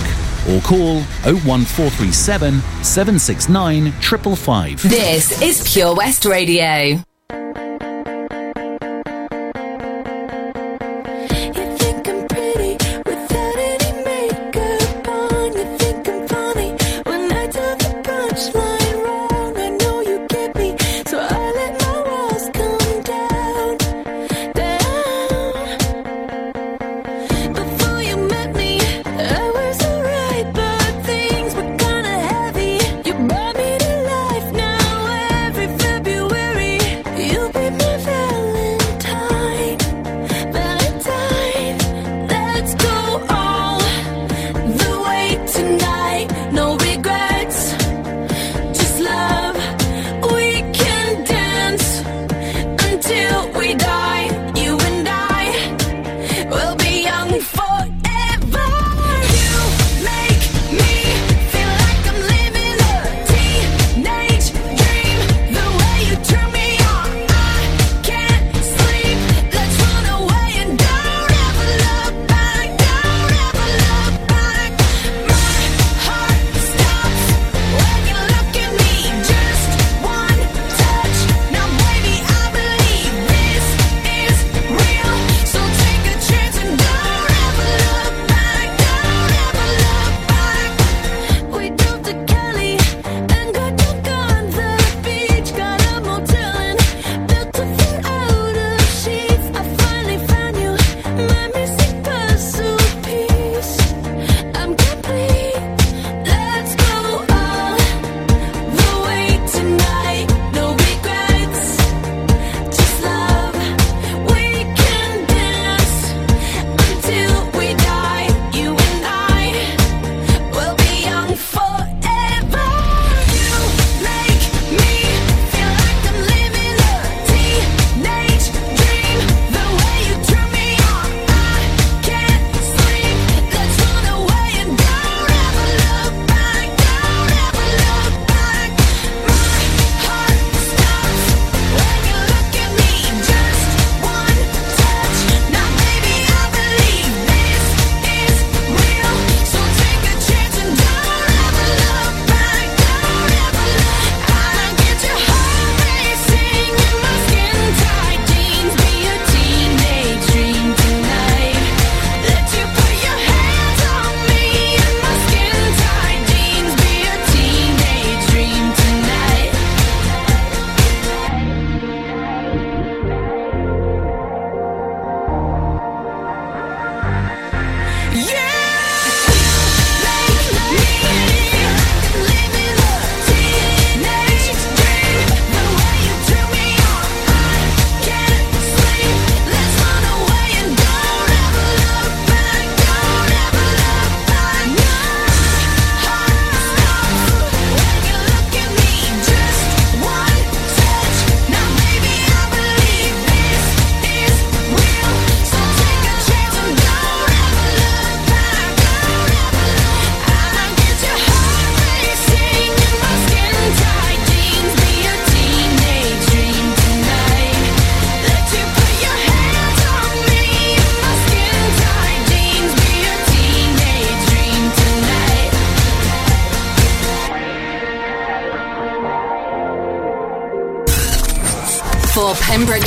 or 0.49 0.61
call 0.63 1.01
01437 1.25 2.61
769 2.85 3.91
555. 3.91 4.83
This 4.89 5.43
is 5.43 5.69
Pure 5.73 5.97
West 5.97 6.25
Radio. 6.25 7.03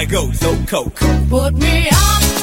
I 0.00 0.06
go 0.06 0.32
loco. 0.40 0.88
Put 1.28 1.52
me 1.56 1.86
up. 1.92 2.39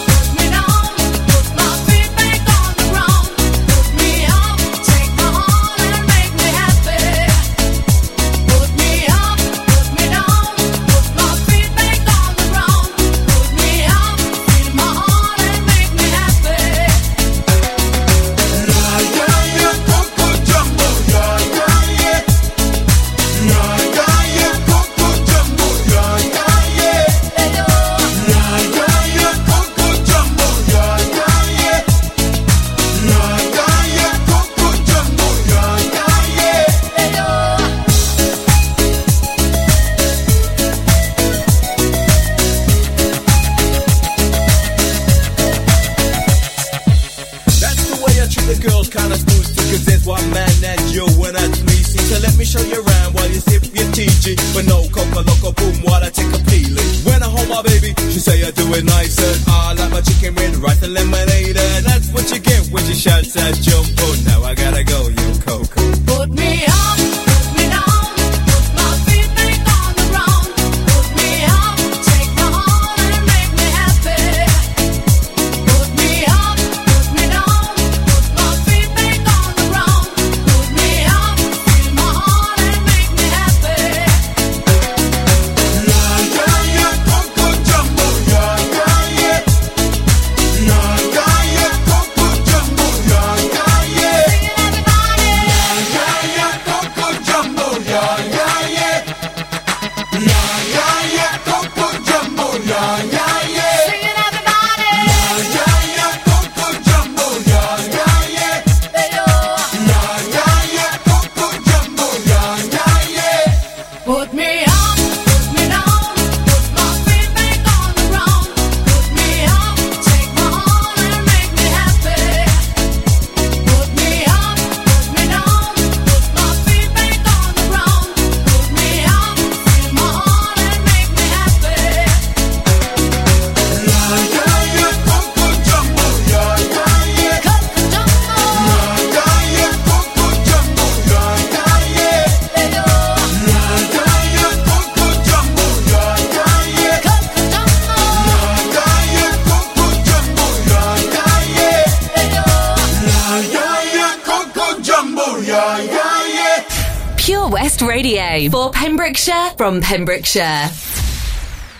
from 159.57 159.81
Pembrokeshire. 159.81 160.69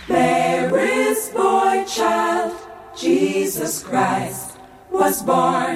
There 0.08 0.76
is 0.78 1.28
boy 1.28 1.84
child, 1.86 2.56
Jesus 2.98 3.84
Christ, 3.84 4.58
was 4.90 5.22
born 5.22 5.67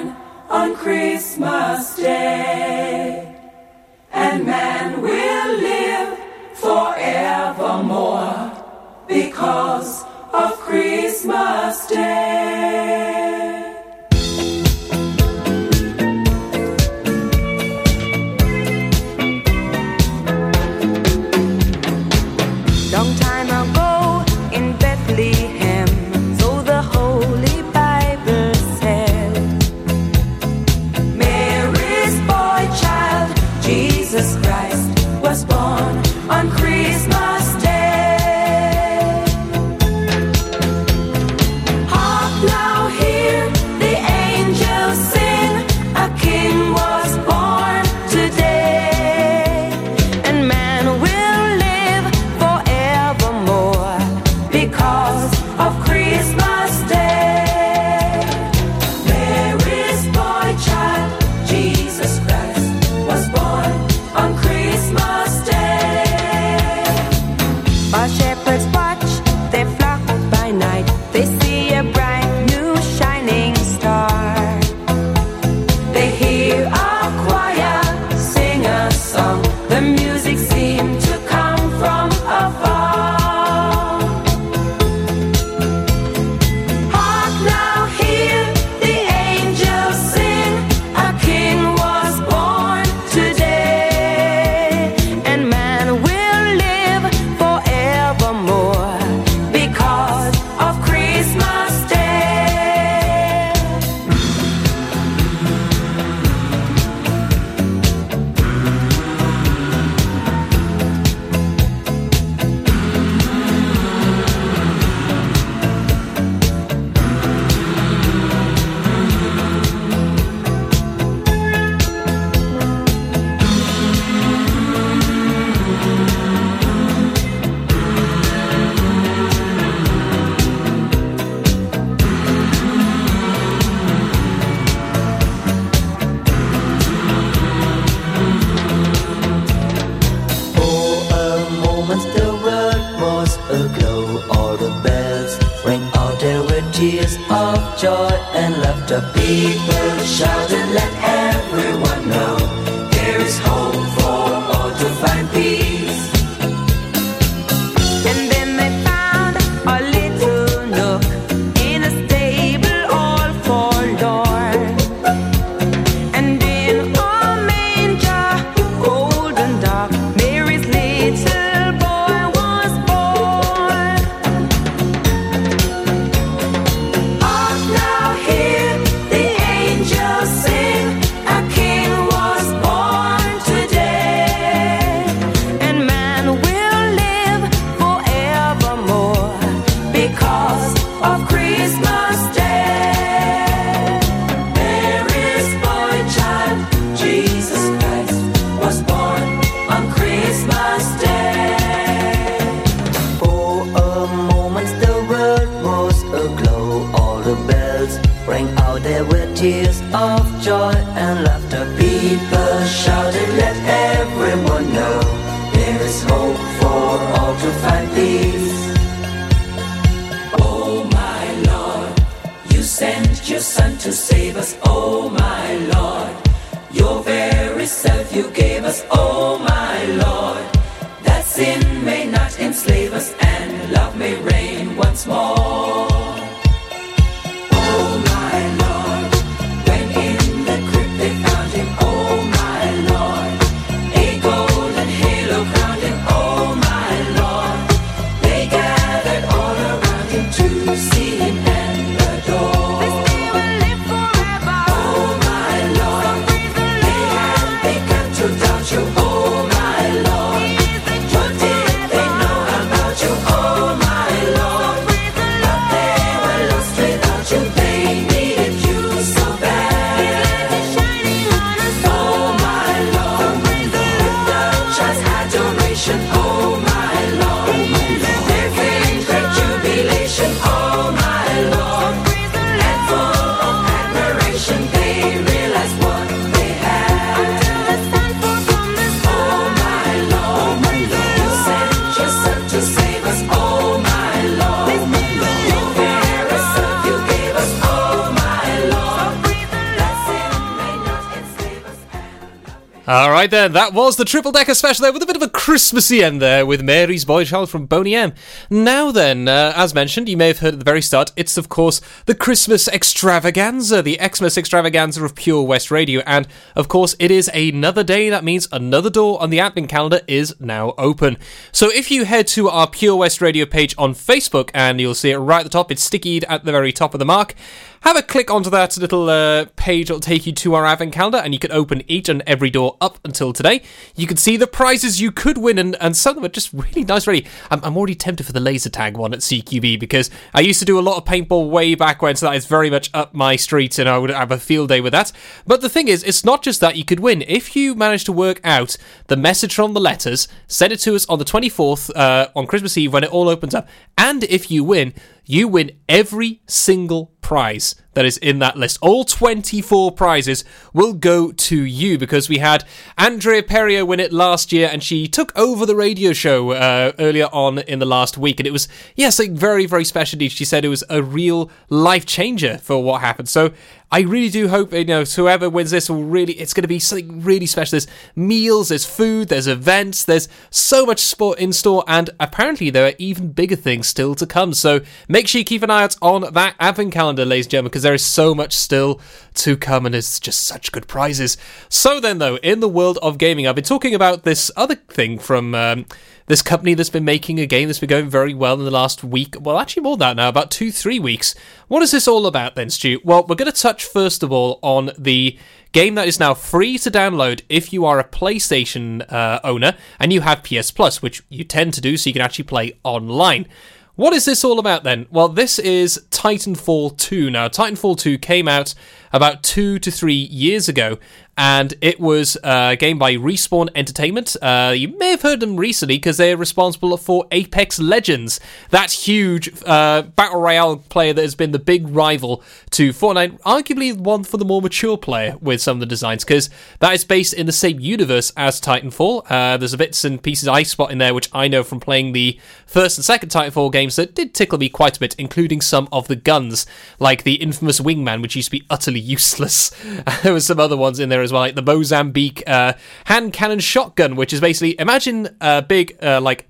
right, 303.23 303.31
then. 303.31 303.53
That 303.53 303.73
was 303.73 303.95
the 303.95 304.03
triple 304.03 304.33
decker 304.33 304.53
special 304.53 304.83
there 304.83 304.91
with 304.91 305.01
a 305.01 305.05
bit 305.05 305.15
of 305.15 305.21
a 305.21 305.29
Christmassy 305.29 306.03
end 306.03 306.21
there 306.21 306.45
with 306.45 306.61
Mary's 306.61 307.05
Boy 307.05 307.23
Child 307.23 307.49
from 307.49 307.67
Boney 307.67 307.95
M. 307.95 308.13
Now, 308.49 308.91
then, 308.91 309.29
uh, 309.29 309.53
as 309.55 309.73
mentioned, 309.73 310.09
you 310.09 310.17
may 310.17 310.27
have 310.27 310.39
heard 310.39 310.55
at 310.55 310.59
the 310.59 310.65
very 310.65 310.81
start, 310.81 311.13
it's 311.15 311.37
of 311.37 311.47
course 311.47 311.79
the 312.05 312.15
Christmas 312.15 312.67
extravaganza, 312.67 313.81
the 313.81 313.97
Xmas 314.01 314.37
extravaganza 314.37 315.05
of 315.05 315.15
Pure 315.15 315.43
West 315.43 315.71
Radio. 315.71 316.01
And 316.05 316.27
of 316.53 316.67
course, 316.67 316.97
it 316.99 317.11
is 317.11 317.29
another 317.33 317.81
day. 317.81 318.09
That 318.09 318.25
means 318.25 318.49
another 318.51 318.89
door 318.89 319.21
on 319.21 319.29
the 319.29 319.39
advent 319.39 319.69
calendar 319.69 320.01
is 320.05 320.35
now 320.41 320.73
open. 320.77 321.17
So 321.53 321.71
if 321.71 321.91
you 321.91 322.03
head 322.03 322.27
to 322.29 322.49
our 322.49 322.69
Pure 322.69 322.97
West 322.97 323.21
Radio 323.21 323.45
page 323.45 323.73
on 323.77 323.93
Facebook, 323.93 324.49
and 324.53 324.81
you'll 324.81 324.95
see 324.95 325.11
it 325.11 325.17
right 325.17 325.39
at 325.39 325.43
the 325.43 325.49
top, 325.49 325.71
it's 325.71 325.83
stickied 325.83 326.25
at 326.25 326.43
the 326.43 326.51
very 326.51 326.73
top 326.73 326.93
of 326.93 326.99
the 326.99 327.05
mark. 327.05 327.35
Have 327.83 327.97
a 327.97 328.01
click 328.01 328.31
onto 328.31 328.49
that 328.49 328.77
little 328.77 329.09
uh, 329.09 329.47
page. 329.57 329.89
It'll 329.89 329.99
take 329.99 330.25
you 330.25 330.31
to 330.31 330.53
our 330.53 330.65
advent 330.65 330.93
calendar, 330.93 331.17
and 331.17 331.33
you 331.33 331.39
can 331.39 331.51
open 331.51 331.83
each 331.89 332.07
and 332.07 332.23
every 332.25 332.49
door 332.49 332.77
up 332.79 332.97
until 333.03 333.33
today. 333.33 333.61
You 333.97 334.07
can 334.07 334.15
see 334.15 334.37
the 334.37 334.47
prizes 334.47 335.01
you 335.01 335.11
could 335.11 335.37
win, 335.37 335.59
and, 335.59 335.75
and 335.81 335.93
some 335.93 336.11
of 336.11 336.15
them 336.15 336.23
are 336.23 336.29
just 336.29 336.53
really 336.53 336.85
nice. 336.85 337.07
Really, 337.07 337.27
I'm, 337.51 337.59
I'm 337.61 337.75
already 337.75 337.95
tempted 337.95 338.25
for 338.25 338.31
the 338.31 338.39
laser 338.39 338.69
tag 338.69 338.95
one 338.95 339.13
at 339.13 339.19
CQB 339.19 339.81
because 339.81 340.09
I 340.33 340.39
used 340.39 340.59
to 340.59 340.65
do 340.65 340.79
a 340.79 340.81
lot 340.81 340.95
of 340.95 341.03
paintball 341.03 341.49
way 341.49 341.75
back 341.75 342.01
when, 342.01 342.15
so 342.15 342.27
that 342.27 342.37
is 342.37 342.45
very 342.45 342.69
much 342.69 342.89
up 342.93 343.13
my 343.13 343.35
street, 343.35 343.77
and 343.77 343.89
I 343.89 343.97
would 343.97 344.11
have 344.11 344.31
a 344.31 344.39
field 344.39 344.69
day 344.69 344.79
with 344.79 344.93
that. 344.93 345.11
But 345.45 345.59
the 345.59 345.67
thing 345.67 345.89
is, 345.89 346.03
it's 346.03 346.23
not 346.23 346.41
just 346.41 346.61
that 346.61 346.77
you 346.77 346.85
could 346.85 347.01
win. 347.01 347.21
If 347.23 347.53
you 347.53 347.75
manage 347.75 348.05
to 348.05 348.13
work 348.13 348.39
out 348.45 348.77
the 349.07 349.17
message 349.17 349.55
from 349.55 349.73
the 349.73 349.81
letters, 349.81 350.29
send 350.47 350.71
it 350.71 350.79
to 350.79 350.95
us 350.95 351.05
on 351.07 351.19
the 351.19 351.25
24th 351.25 351.91
uh, 351.97 352.29
on 352.33 352.47
Christmas 352.47 352.77
Eve 352.77 352.93
when 352.93 353.03
it 353.03 353.11
all 353.11 353.27
opens 353.27 353.53
up, 353.53 353.67
and 353.97 354.23
if 354.23 354.49
you 354.49 354.63
win, 354.63 354.93
you 355.25 355.47
win 355.47 355.71
every 355.87 356.41
single 356.47 357.11
prize 357.21 357.75
that 357.93 358.05
is 358.05 358.17
in 358.17 358.39
that 358.39 358.57
list. 358.57 358.77
All 358.81 359.03
24 359.03 359.91
prizes 359.91 360.43
will 360.73 360.93
go 360.93 361.31
to 361.31 361.63
you 361.63 361.97
because 361.97 362.29
we 362.29 362.39
had 362.39 362.63
Andrea 362.97 363.43
Perrier 363.43 363.85
win 363.85 363.99
it 363.99 364.11
last 364.11 364.51
year 364.51 364.69
and 364.71 364.83
she 364.83 365.07
took 365.07 365.37
over 365.37 365.65
the 365.65 365.75
radio 365.75 366.13
show 366.13 366.51
uh, 366.51 366.91
earlier 366.99 367.27
on 367.31 367.59
in 367.59 367.79
the 367.79 367.85
last 367.85 368.17
week. 368.17 368.39
And 368.39 368.47
it 368.47 368.51
was, 368.51 368.67
yes, 368.95 369.19
like 369.19 369.31
very, 369.31 369.65
very 369.65 369.85
special. 369.85 370.19
She 370.19 370.45
said 370.45 370.65
it 370.65 370.69
was 370.69 370.83
a 370.89 371.01
real 371.01 371.49
life 371.69 372.05
changer 372.05 372.57
for 372.57 372.83
what 372.83 373.01
happened. 373.01 373.29
So 373.29 373.53
I 373.93 373.99
really 373.99 374.29
do 374.29 374.47
hope, 374.47 374.73
you 374.73 374.85
know, 374.85 375.03
whoever 375.03 375.47
wins 375.51 375.69
this 375.69 375.87
will 375.87 376.03
really, 376.03 376.33
it's 376.33 376.51
going 376.51 376.63
to 376.63 376.67
be 376.67 376.79
something 376.79 377.21
really 377.21 377.45
special. 377.45 377.73
There's 377.73 377.85
meals, 378.15 378.69
there's 378.69 378.85
food, 378.85 379.27
there's 379.27 379.45
events, 379.45 380.03
there's 380.03 380.27
so 380.49 380.83
much 380.83 380.99
sport 380.99 381.37
in 381.37 381.53
store, 381.53 381.83
and 381.87 382.09
apparently 382.19 382.71
there 382.71 382.87
are 382.87 382.93
even 382.97 383.33
bigger 383.33 383.55
things 383.55 383.87
still 383.87 384.15
to 384.15 384.25
come. 384.25 384.55
So 384.55 384.81
make 385.07 385.27
sure 385.27 385.37
you 385.37 385.45
keep 385.45 385.61
an 385.61 385.69
eye 385.69 385.83
out 385.83 385.95
on 386.01 386.33
that 386.33 386.55
advent 386.59 386.91
calendar, 386.91 387.23
ladies 387.23 387.45
and 387.45 387.51
gentlemen, 387.51 387.69
because 387.69 387.82
there 387.83 387.93
is 387.93 388.03
so 388.03 388.33
much 388.33 388.53
still 388.53 388.99
to 389.35 389.55
come, 389.55 389.85
and 389.85 389.93
it's 389.93 390.19
just 390.19 390.45
such 390.45 390.71
good 390.71 390.87
prizes. 390.87 391.37
So 391.69 391.99
then, 391.99 392.17
though, 392.17 392.37
in 392.37 392.59
the 392.59 392.69
world 392.69 392.99
of 393.01 393.17
gaming, 393.17 393.47
I've 393.47 393.55
been 393.55 393.63
talking 393.63 393.93
about 393.93 394.23
this 394.23 394.51
other 394.55 394.75
thing 394.75 395.19
from. 395.19 395.55
Um, 395.55 395.85
this 396.27 396.41
company 396.41 396.73
that's 396.73 396.89
been 396.89 397.03
making 397.03 397.39
a 397.39 397.45
game 397.45 397.67
that's 397.67 397.79
been 397.79 397.89
going 397.89 398.09
very 398.09 398.33
well 398.33 398.53
in 398.53 398.63
the 398.63 398.71
last 398.71 399.03
week. 399.03 399.35
Well, 399.39 399.59
actually, 399.59 399.83
more 399.83 399.97
than 399.97 400.15
that 400.15 400.21
now, 400.21 400.29
about 400.29 400.51
two, 400.51 400.71
three 400.71 400.99
weeks. 400.99 401.35
What 401.67 401.83
is 401.83 401.91
this 401.91 402.07
all 402.07 402.25
about 402.25 402.55
then, 402.55 402.69
Stu? 402.69 402.99
Well, 403.03 403.25
we're 403.27 403.35
going 403.35 403.51
to 403.51 403.61
touch 403.61 403.83
first 403.83 404.23
of 404.23 404.31
all 404.31 404.59
on 404.61 404.91
the 404.97 405.37
game 405.73 405.95
that 405.95 406.07
is 406.07 406.19
now 406.19 406.33
free 406.33 406.77
to 406.77 406.91
download 406.91 407.41
if 407.49 407.73
you 407.73 407.85
are 407.85 407.99
a 407.99 408.03
PlayStation 408.03 409.11
uh, 409.11 409.39
owner 409.43 409.75
and 409.99 410.13
you 410.13 410.21
have 410.21 410.43
PS 410.43 410.71
Plus, 410.71 411.01
which 411.01 411.23
you 411.29 411.43
tend 411.43 411.73
to 411.73 411.81
do, 411.81 411.97
so 411.97 412.09
you 412.09 412.13
can 412.13 412.21
actually 412.21 412.45
play 412.45 412.79
online. 412.83 413.47
What 413.95 414.13
is 414.13 414.25
this 414.25 414.43
all 414.43 414.57
about 414.57 414.83
then? 414.83 415.05
Well, 415.11 415.29
this 415.29 415.59
is 415.59 416.03
Titanfall 416.09 416.97
2. 416.97 417.29
Now, 417.29 417.47
Titanfall 417.47 417.99
2 417.99 418.17
came 418.17 418.47
out 418.47 418.73
about 419.13 419.43
two 419.43 419.79
to 419.79 419.91
three 419.91 420.15
years 420.15 420.67
ago, 420.67 420.97
and 421.37 421.73
it 421.81 421.99
was 421.99 422.37
uh, 422.43 422.69
a 422.73 422.75
game 422.75 422.99
by 422.99 423.15
Respawn 423.15 423.69
Entertainment. 423.73 424.35
Uh, 424.41 424.73
you 424.75 424.89
may 424.99 425.11
have 425.11 425.23
heard 425.23 425.39
them 425.39 425.55
recently 425.57 425.95
because 425.95 426.17
they're 426.17 426.37
responsible 426.37 426.95
for 426.97 427.25
Apex 427.31 427.79
Legends, 427.79 428.39
that 428.69 428.91
huge 428.91 429.51
uh, 429.65 430.03
battle 430.03 430.41
royale 430.41 430.77
player 430.77 431.13
that 431.13 431.21
has 431.21 431.35
been 431.35 431.51
the 431.51 431.59
big 431.59 431.87
rival 431.87 432.43
to 432.71 432.89
Fortnite, 432.91 433.39
arguably 433.41 433.95
one 433.97 434.23
for 434.23 434.37
the 434.37 434.45
more 434.45 434.61
mature 434.61 434.97
player 434.97 435.35
with 435.41 435.61
some 435.61 435.77
of 435.77 435.79
the 435.79 435.85
designs 435.85 436.23
because 436.23 436.49
that 436.79 436.93
is 436.93 437.03
based 437.03 437.33
in 437.33 437.45
the 437.45 437.51
same 437.51 437.79
universe 437.79 438.31
as 438.37 438.61
Titanfall. 438.61 439.25
Uh, 439.29 439.57
there's 439.57 439.73
a 439.73 439.77
bits 439.77 440.05
and 440.05 440.21
pieces 440.21 440.47
I 440.47 440.63
spot 440.63 440.91
in 440.91 440.97
there 440.99 441.13
which 441.13 441.29
I 441.33 441.47
know 441.47 441.63
from 441.63 441.79
playing 441.79 442.13
the 442.13 442.39
first 442.65 442.97
and 442.97 443.05
second 443.05 443.29
Titanfall 443.29 443.71
games 443.71 443.95
that 443.95 444.15
did 444.15 444.33
tickle 444.33 444.59
me 444.59 444.69
quite 444.69 444.97
a 444.97 444.99
bit, 444.99 445.15
including 445.17 445.61
some 445.61 445.87
of 445.91 446.07
the 446.07 446.15
guns, 446.15 446.65
like 446.99 447.23
the 447.23 447.35
infamous 447.35 447.79
Wingman, 447.79 448.21
which 448.21 448.35
used 448.35 448.47
to 448.47 448.51
be 448.51 448.65
utterly 448.69 449.02
useless. 449.03 449.69
there 450.23 450.33
was 450.33 450.45
some 450.45 450.59
other 450.59 450.77
ones 450.77 450.99
in 450.99 451.09
there 451.09 451.21
as 451.21 451.31
well, 451.31 451.41
like 451.41 451.55
the 451.55 451.61
Mozambique 451.61 452.43
uh, 452.47 452.73
hand 453.05 453.33
cannon 453.33 453.59
shotgun, 453.59 454.15
which 454.15 454.33
is 454.33 454.41
basically 454.41 454.79
imagine 454.79 455.35
a 455.41 455.61
big 455.61 455.97
uh, 456.01 456.21
like 456.21 456.47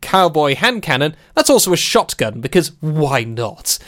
cowboy 0.00 0.54
hand 0.54 0.82
cannon. 0.82 1.16
That's 1.34 1.50
also 1.50 1.72
a 1.72 1.76
shotgun 1.76 2.40
because 2.40 2.72
why 2.80 3.24
not? 3.24 3.78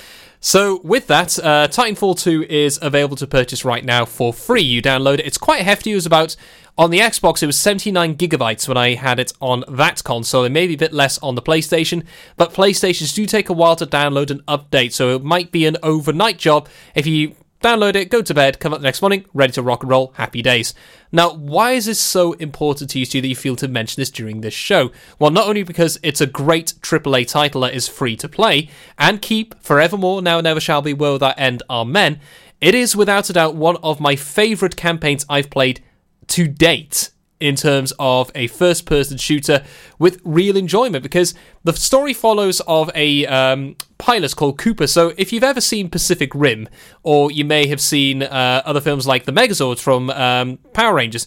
So 0.44 0.80
with 0.84 1.06
that, 1.06 1.38
uh, 1.38 1.68
Titanfall 1.68 2.20
2 2.20 2.42
is 2.50 2.78
available 2.82 3.16
to 3.16 3.26
purchase 3.26 3.64
right 3.64 3.82
now 3.82 4.04
for 4.04 4.30
free. 4.30 4.60
You 4.60 4.82
download 4.82 5.14
it. 5.14 5.26
It's 5.26 5.38
quite 5.38 5.62
hefty. 5.62 5.92
It 5.92 5.94
was 5.94 6.04
about 6.04 6.36
on 6.76 6.90
the 6.90 6.98
Xbox. 6.98 7.42
It 7.42 7.46
was 7.46 7.58
79 7.58 8.16
gigabytes 8.16 8.68
when 8.68 8.76
I 8.76 8.94
had 8.94 9.18
it 9.18 9.32
on 9.40 9.64
that 9.68 10.04
console. 10.04 10.44
It 10.44 10.52
may 10.52 10.66
be 10.66 10.74
a 10.74 10.78
bit 10.78 10.92
less 10.92 11.16
on 11.22 11.34
the 11.34 11.40
PlayStation, 11.40 12.04
but 12.36 12.52
PlayStations 12.52 13.14
do 13.14 13.24
take 13.24 13.48
a 13.48 13.54
while 13.54 13.74
to 13.76 13.86
download 13.86 14.30
and 14.30 14.44
update. 14.44 14.92
So 14.92 15.16
it 15.16 15.24
might 15.24 15.50
be 15.50 15.64
an 15.64 15.78
overnight 15.82 16.36
job 16.36 16.68
if 16.94 17.06
you 17.06 17.36
download 17.64 17.96
it, 17.96 18.10
go 18.10 18.22
to 18.22 18.34
bed, 18.34 18.60
come 18.60 18.72
up 18.72 18.80
the 18.80 18.84
next 18.84 19.00
morning, 19.00 19.24
ready 19.32 19.52
to 19.54 19.62
rock 19.62 19.82
and 19.82 19.90
roll. 19.90 20.12
Happy 20.16 20.42
days. 20.42 20.74
Now, 21.10 21.32
why 21.32 21.72
is 21.72 21.86
this 21.86 21.98
so 21.98 22.34
important 22.34 22.90
to 22.90 22.98
you, 22.98 23.04
Stu, 23.04 23.20
that 23.20 23.28
you 23.28 23.34
feel 23.34 23.56
to 23.56 23.68
mention 23.68 24.00
this 24.00 24.10
during 24.10 24.42
this 24.42 24.54
show? 24.54 24.92
Well, 25.18 25.30
not 25.30 25.48
only 25.48 25.62
because 25.62 25.98
it's 26.02 26.20
a 26.20 26.26
great 26.26 26.74
AAA 26.82 27.26
title 27.26 27.62
that 27.62 27.74
is 27.74 27.88
free 27.88 28.16
to 28.16 28.28
play 28.28 28.68
and 28.98 29.22
keep 29.22 29.60
forevermore, 29.62 30.20
now 30.20 30.40
never 30.40 30.60
shall 30.60 30.82
be, 30.82 30.92
world 30.92 31.22
that 31.22 31.40
end, 31.40 31.62
amen. 31.70 32.20
It 32.60 32.74
is 32.74 32.94
without 32.94 33.30
a 33.30 33.32
doubt 33.32 33.54
one 33.54 33.76
of 33.78 34.00
my 34.00 34.14
favourite 34.14 34.76
campaigns 34.76 35.24
I've 35.28 35.50
played 35.50 35.82
to 36.28 36.46
date 36.46 37.10
in 37.40 37.56
terms 37.56 37.92
of 37.98 38.30
a 38.34 38.46
first 38.46 38.86
person 38.86 39.18
shooter 39.18 39.64
with 39.98 40.20
real 40.24 40.56
enjoyment 40.56 41.02
because 41.02 41.34
the 41.62 41.72
story 41.72 42.14
follows 42.14 42.60
of 42.66 42.90
a 42.94 43.26
um, 43.26 43.76
pilot 44.04 44.36
called 44.36 44.58
Cooper. 44.58 44.86
So 44.86 45.14
if 45.16 45.32
you've 45.32 45.42
ever 45.42 45.62
seen 45.62 45.88
Pacific 45.88 46.30
Rim, 46.34 46.68
or 47.02 47.30
you 47.30 47.42
may 47.42 47.66
have 47.68 47.80
seen 47.80 48.22
uh, 48.22 48.60
other 48.66 48.82
films 48.82 49.06
like 49.06 49.24
the 49.24 49.32
Megazords 49.32 49.80
from 49.80 50.10
um, 50.10 50.58
Power 50.74 50.94
Rangers, 50.94 51.26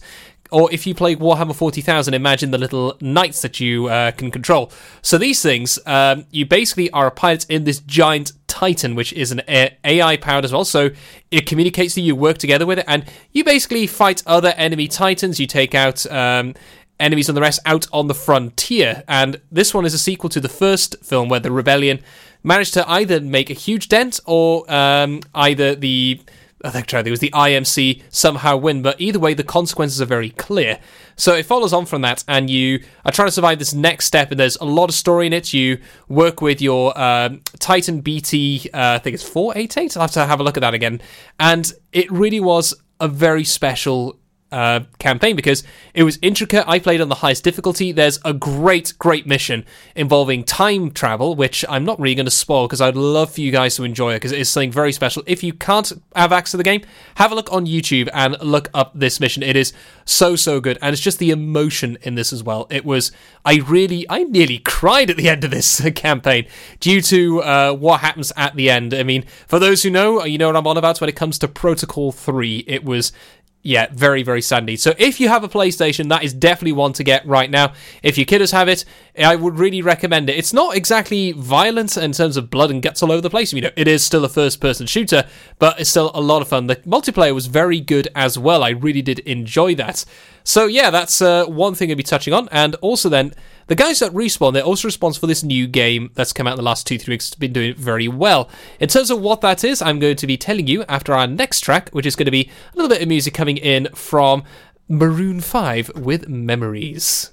or 0.52 0.72
if 0.72 0.86
you 0.86 0.94
play 0.94 1.16
Warhammer 1.16 1.56
40,000, 1.56 2.14
imagine 2.14 2.52
the 2.52 2.58
little 2.58 2.96
knights 3.00 3.42
that 3.42 3.58
you 3.58 3.88
uh, 3.88 4.12
can 4.12 4.30
control. 4.30 4.70
So 5.02 5.18
these 5.18 5.42
things, 5.42 5.80
um, 5.86 6.24
you 6.30 6.46
basically 6.46 6.88
are 6.92 7.08
a 7.08 7.10
pilot 7.10 7.50
in 7.50 7.64
this 7.64 7.80
giant 7.80 8.32
Titan, 8.46 8.94
which 8.94 9.12
is 9.12 9.32
an 9.32 9.42
AI 9.48 10.16
powered 10.16 10.44
as 10.44 10.52
well. 10.52 10.64
So 10.64 10.90
it 11.32 11.46
communicates 11.46 11.94
to 11.94 12.00
you, 12.00 12.14
work 12.14 12.38
together 12.38 12.64
with 12.64 12.78
it, 12.78 12.84
and 12.88 13.04
you 13.32 13.42
basically 13.42 13.88
fight 13.88 14.22
other 14.24 14.54
enemy 14.56 14.86
Titans. 14.86 15.40
You 15.40 15.48
take 15.48 15.74
out 15.74 16.06
um, 16.12 16.54
enemies 17.00 17.28
and 17.28 17.36
the 17.36 17.40
rest 17.42 17.60
out 17.64 17.86
on 17.92 18.08
the 18.08 18.14
frontier. 18.14 19.04
And 19.08 19.40
this 19.50 19.72
one 19.72 19.84
is 19.84 19.94
a 19.94 19.98
sequel 19.98 20.30
to 20.30 20.40
the 20.40 20.48
first 20.48 20.96
film 21.04 21.28
where 21.28 21.40
the 21.40 21.50
rebellion 21.50 22.00
managed 22.42 22.74
to 22.74 22.88
either 22.88 23.20
make 23.20 23.50
a 23.50 23.54
huge 23.54 23.88
dent 23.88 24.20
or 24.26 24.70
um, 24.72 25.20
either 25.34 25.74
the 25.74 26.20
I 26.64 26.70
think 26.70 26.92
it 26.92 27.10
was 27.10 27.20
the 27.20 27.30
IMC 27.30 28.02
somehow 28.10 28.56
win, 28.56 28.82
but 28.82 29.00
either 29.00 29.18
way, 29.18 29.32
the 29.34 29.44
consequences 29.44 30.02
are 30.02 30.06
very 30.06 30.30
clear. 30.30 30.80
So 31.14 31.34
it 31.34 31.46
follows 31.46 31.72
on 31.72 31.86
from 31.86 32.02
that, 32.02 32.24
and 32.26 32.50
you 32.50 32.82
are 33.04 33.12
trying 33.12 33.28
to 33.28 33.32
survive 33.32 33.60
this 33.60 33.74
next 33.74 34.06
step, 34.06 34.32
and 34.32 34.40
there's 34.40 34.56
a 34.56 34.64
lot 34.64 34.88
of 34.88 34.94
story 34.94 35.26
in 35.28 35.32
it. 35.32 35.52
You 35.52 35.78
work 36.08 36.40
with 36.40 36.60
your 36.60 36.98
um, 37.00 37.42
Titan 37.60 38.00
BT, 38.00 38.70
uh, 38.74 38.94
I 38.94 38.98
think 38.98 39.14
it's 39.14 39.28
488. 39.28 39.96
I'll 39.96 40.02
have 40.02 40.10
to 40.12 40.26
have 40.26 40.40
a 40.40 40.42
look 40.42 40.56
at 40.56 40.62
that 40.62 40.74
again. 40.74 41.00
And 41.38 41.72
it 41.92 42.10
really 42.10 42.40
was 42.40 42.74
a 42.98 43.06
very 43.06 43.44
special 43.44 44.18
uh, 44.50 44.80
campaign 44.98 45.36
because 45.36 45.62
it 45.94 46.02
was 46.02 46.18
intricate. 46.22 46.64
I 46.66 46.78
played 46.78 47.00
on 47.00 47.08
the 47.08 47.16
highest 47.16 47.44
difficulty. 47.44 47.92
There's 47.92 48.18
a 48.24 48.32
great, 48.32 48.94
great 48.98 49.26
mission 49.26 49.64
involving 49.94 50.44
time 50.44 50.90
travel, 50.90 51.34
which 51.34 51.64
I'm 51.68 51.84
not 51.84 52.00
really 52.00 52.14
going 52.14 52.26
to 52.26 52.30
spoil 52.30 52.66
because 52.66 52.80
I'd 52.80 52.96
love 52.96 53.32
for 53.32 53.40
you 53.40 53.50
guys 53.50 53.76
to 53.76 53.84
enjoy 53.84 54.12
it 54.12 54.16
because 54.16 54.32
it 54.32 54.38
is 54.38 54.48
something 54.48 54.72
very 54.72 54.92
special. 54.92 55.22
If 55.26 55.42
you 55.42 55.52
can't 55.52 55.92
have 56.14 56.32
access 56.32 56.52
to 56.52 56.56
the 56.56 56.62
game, 56.62 56.82
have 57.16 57.32
a 57.32 57.34
look 57.34 57.52
on 57.52 57.66
YouTube 57.66 58.08
and 58.14 58.36
look 58.40 58.70
up 58.72 58.92
this 58.94 59.20
mission. 59.20 59.42
It 59.42 59.56
is 59.56 59.72
so, 60.04 60.36
so 60.36 60.60
good. 60.60 60.78
And 60.80 60.92
it's 60.92 61.02
just 61.02 61.18
the 61.18 61.30
emotion 61.30 61.98
in 62.02 62.14
this 62.14 62.32
as 62.32 62.42
well. 62.42 62.66
It 62.70 62.84
was, 62.84 63.12
I 63.44 63.56
really, 63.56 64.06
I 64.08 64.24
nearly 64.24 64.58
cried 64.58 65.10
at 65.10 65.16
the 65.16 65.28
end 65.28 65.44
of 65.44 65.50
this 65.50 65.80
campaign 65.94 66.46
due 66.80 67.02
to 67.02 67.42
uh, 67.42 67.72
what 67.72 68.00
happens 68.00 68.32
at 68.36 68.56
the 68.56 68.70
end. 68.70 68.94
I 68.94 69.02
mean, 69.02 69.24
for 69.46 69.58
those 69.58 69.82
who 69.82 69.90
know, 69.90 70.24
you 70.24 70.38
know 70.38 70.46
what 70.46 70.56
I'm 70.56 70.66
on 70.66 70.78
about 70.78 71.00
when 71.00 71.10
it 71.10 71.16
comes 71.16 71.38
to 71.40 71.48
Protocol 71.48 72.12
3. 72.12 72.64
It 72.66 72.84
was 72.84 73.12
yeah, 73.62 73.88
very, 73.92 74.22
very 74.22 74.40
sandy. 74.40 74.76
So 74.76 74.94
if 74.98 75.20
you 75.20 75.28
have 75.28 75.44
a 75.44 75.48
PlayStation, 75.48 76.08
that 76.08 76.22
is 76.22 76.32
definitely 76.32 76.72
one 76.72 76.92
to 76.94 77.04
get 77.04 77.26
right 77.26 77.50
now. 77.50 77.72
If 78.02 78.16
your 78.16 78.24
kiddos 78.24 78.52
have 78.52 78.68
it, 78.68 78.84
I 79.18 79.34
would 79.34 79.58
really 79.58 79.82
recommend 79.82 80.30
it. 80.30 80.36
It's 80.36 80.52
not 80.52 80.76
exactly 80.76 81.32
violent 81.32 81.96
in 81.96 82.12
terms 82.12 82.36
of 82.36 82.50
blood 82.50 82.70
and 82.70 82.80
guts 82.80 83.02
all 83.02 83.10
over 83.10 83.20
the 83.20 83.30
place. 83.30 83.52
You 83.52 83.60
know, 83.62 83.70
it 83.76 83.88
is 83.88 84.04
still 84.04 84.24
a 84.24 84.28
first-person 84.28 84.86
shooter, 84.86 85.24
but 85.58 85.80
it's 85.80 85.90
still 85.90 86.12
a 86.14 86.20
lot 86.20 86.40
of 86.40 86.48
fun. 86.48 86.68
The 86.68 86.76
multiplayer 86.76 87.34
was 87.34 87.46
very 87.46 87.80
good 87.80 88.08
as 88.14 88.38
well. 88.38 88.62
I 88.62 88.70
really 88.70 89.02
did 89.02 89.18
enjoy 89.20 89.74
that. 89.74 90.04
So 90.44 90.66
yeah, 90.66 90.90
that's 90.90 91.20
uh, 91.20 91.44
one 91.46 91.74
thing 91.74 91.90
I'll 91.90 91.96
be 91.96 92.02
touching 92.02 92.32
on, 92.32 92.48
and 92.50 92.74
also 92.76 93.08
then 93.08 93.34
the 93.68 93.74
guys 93.74 94.02
at 94.02 94.12
Respawn, 94.12 94.54
they're 94.54 94.62
also 94.62 94.88
responsible 94.88 95.20
for 95.20 95.26
this 95.26 95.42
new 95.42 95.66
game 95.66 96.10
that's 96.14 96.32
come 96.32 96.46
out 96.46 96.52
in 96.52 96.56
the 96.56 96.62
last 96.62 96.86
two, 96.86 96.98
three 96.98 97.14
weeks. 97.14 97.28
It's 97.28 97.36
been 97.36 97.52
doing 97.52 97.74
very 97.74 98.08
well. 98.08 98.48
In 98.80 98.88
terms 98.88 99.10
of 99.10 99.20
what 99.20 99.42
that 99.42 99.62
is, 99.62 99.80
I'm 99.80 99.98
going 99.98 100.16
to 100.16 100.26
be 100.26 100.36
telling 100.36 100.66
you 100.66 100.84
after 100.88 101.14
our 101.14 101.26
next 101.26 101.60
track, 101.60 101.90
which 101.90 102.06
is 102.06 102.16
going 102.16 102.24
to 102.26 102.32
be 102.32 102.50
a 102.72 102.76
little 102.76 102.88
bit 102.88 103.02
of 103.02 103.08
music 103.08 103.34
coming 103.34 103.58
in 103.58 103.88
from 103.94 104.42
Maroon 104.88 105.40
5 105.40 105.90
with 105.96 106.28
Memories. 106.28 107.32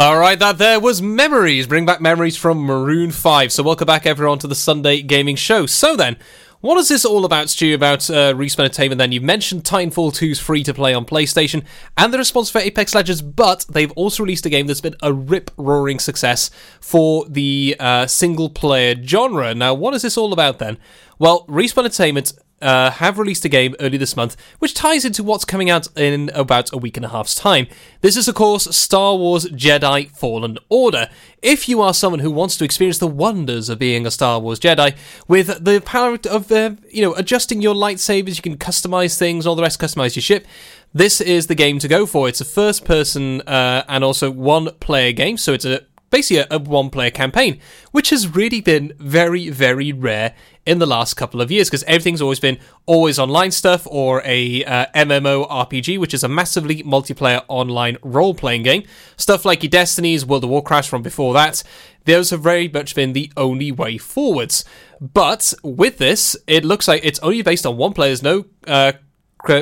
All 0.00 0.18
right, 0.18 0.38
that 0.38 0.56
there 0.56 0.80
was 0.80 1.02
Memories. 1.02 1.66
Bring 1.66 1.84
back 1.84 2.00
memories 2.00 2.34
from 2.34 2.56
Maroon 2.60 3.10
5. 3.10 3.52
So, 3.52 3.62
welcome 3.62 3.84
back, 3.84 4.06
everyone, 4.06 4.38
to 4.38 4.46
the 4.46 4.54
Sunday 4.54 5.02
Gaming 5.02 5.36
Show. 5.36 5.66
So, 5.66 5.94
then, 5.94 6.16
what 6.62 6.78
is 6.78 6.88
this 6.88 7.04
all 7.04 7.26
about, 7.26 7.50
Stu, 7.50 7.74
about 7.74 8.08
uh, 8.08 8.32
Respawn 8.32 8.60
Entertainment? 8.60 8.98
Then 8.98 9.12
you've 9.12 9.22
mentioned 9.22 9.64
Titanfall 9.64 10.12
2's 10.12 10.40
free 10.40 10.64
to 10.64 10.72
play 10.72 10.94
on 10.94 11.04
PlayStation 11.04 11.66
and 11.98 12.14
the 12.14 12.18
response 12.18 12.48
for 12.48 12.60
Apex 12.60 12.94
Legends, 12.94 13.20
but 13.20 13.66
they've 13.68 13.92
also 13.92 14.22
released 14.22 14.46
a 14.46 14.48
game 14.48 14.66
that's 14.66 14.80
been 14.80 14.96
a 15.02 15.12
rip 15.12 15.50
roaring 15.58 15.98
success 15.98 16.50
for 16.80 17.26
the 17.28 17.76
uh, 17.78 18.06
single 18.06 18.48
player 18.48 18.94
genre. 19.04 19.54
Now, 19.54 19.74
what 19.74 19.92
is 19.92 20.00
this 20.00 20.16
all 20.16 20.32
about 20.32 20.60
then? 20.60 20.78
Well, 21.18 21.44
Respawn 21.44 21.84
Entertainment 21.84 22.32
uh, 22.60 22.90
have 22.90 23.18
released 23.18 23.44
a 23.44 23.48
game 23.48 23.74
early 23.80 23.96
this 23.96 24.16
month, 24.16 24.36
which 24.58 24.74
ties 24.74 25.04
into 25.04 25.22
what's 25.22 25.44
coming 25.44 25.70
out 25.70 25.88
in 25.96 26.30
about 26.34 26.72
a 26.72 26.78
week 26.78 26.96
and 26.96 27.06
a 27.06 27.10
half's 27.10 27.34
time. 27.34 27.66
This 28.00 28.16
is, 28.16 28.28
of 28.28 28.34
course, 28.34 28.64
Star 28.76 29.16
Wars 29.16 29.46
Jedi 29.46 30.10
Fallen 30.10 30.58
Order. 30.68 31.08
If 31.42 31.68
you 31.68 31.80
are 31.80 31.94
someone 31.94 32.20
who 32.20 32.30
wants 32.30 32.56
to 32.58 32.64
experience 32.64 32.98
the 32.98 33.06
wonders 33.06 33.68
of 33.68 33.78
being 33.78 34.06
a 34.06 34.10
Star 34.10 34.38
Wars 34.40 34.60
Jedi, 34.60 34.96
with 35.26 35.64
the 35.64 35.80
power 35.80 36.18
of 36.28 36.52
uh, 36.52 36.72
you 36.90 37.02
know 37.02 37.14
adjusting 37.14 37.62
your 37.62 37.74
lightsabers, 37.74 38.36
you 38.36 38.42
can 38.42 38.58
customize 38.58 39.18
things, 39.18 39.46
all 39.46 39.56
the 39.56 39.62
rest, 39.62 39.80
customize 39.80 40.16
your 40.16 40.22
ship. 40.22 40.46
This 40.92 41.20
is 41.20 41.46
the 41.46 41.54
game 41.54 41.78
to 41.78 41.86
go 41.86 42.04
for. 42.04 42.28
It's 42.28 42.40
a 42.40 42.44
first-person 42.44 43.42
uh, 43.42 43.84
and 43.86 44.02
also 44.02 44.28
one-player 44.28 45.12
game, 45.12 45.36
so 45.36 45.52
it's 45.52 45.64
a 45.64 45.86
basically 46.10 46.38
a, 46.38 46.46
a 46.50 46.58
one 46.58 46.90
player 46.90 47.10
campaign, 47.10 47.60
which 47.92 48.10
has 48.10 48.34
really 48.34 48.60
been 48.60 48.92
very, 48.98 49.48
very 49.48 49.92
rare 49.92 50.34
in 50.66 50.78
the 50.78 50.86
last 50.86 51.14
couple 51.14 51.40
of 51.40 51.50
years 51.50 51.68
because 51.68 51.82
everything's 51.84 52.20
always 52.20 52.40
been 52.40 52.58
always 52.86 53.18
online 53.18 53.50
stuff 53.50 53.86
or 53.90 54.22
a 54.24 54.64
uh, 54.64 54.86
MMO 54.94 55.48
RPG, 55.48 55.98
which 55.98 56.12
is 56.12 56.22
a 56.22 56.28
massively 56.28 56.82
multiplayer 56.82 57.42
online 57.48 57.96
role 58.02 58.34
playing 58.34 58.62
game. 58.62 58.84
Stuff 59.16 59.44
like 59.44 59.62
your 59.62 59.70
Destinies, 59.70 60.26
World 60.26 60.44
of 60.44 60.50
Warcraft 60.50 60.88
from 60.88 61.02
before 61.02 61.32
that. 61.34 61.62
Those 62.04 62.30
have 62.30 62.42
very 62.42 62.68
much 62.68 62.94
been 62.94 63.12
the 63.12 63.32
only 63.36 63.72
way 63.72 63.98
forwards. 63.98 64.64
But 65.00 65.54
with 65.62 65.98
this, 65.98 66.36
it 66.46 66.64
looks 66.64 66.88
like 66.88 67.04
it's 67.04 67.18
only 67.20 67.42
based 67.42 67.66
on 67.66 67.76
one 67.76 67.92
player. 67.92 68.08
There's 68.08 68.22
no 68.22 68.44
uh, 68.66 68.92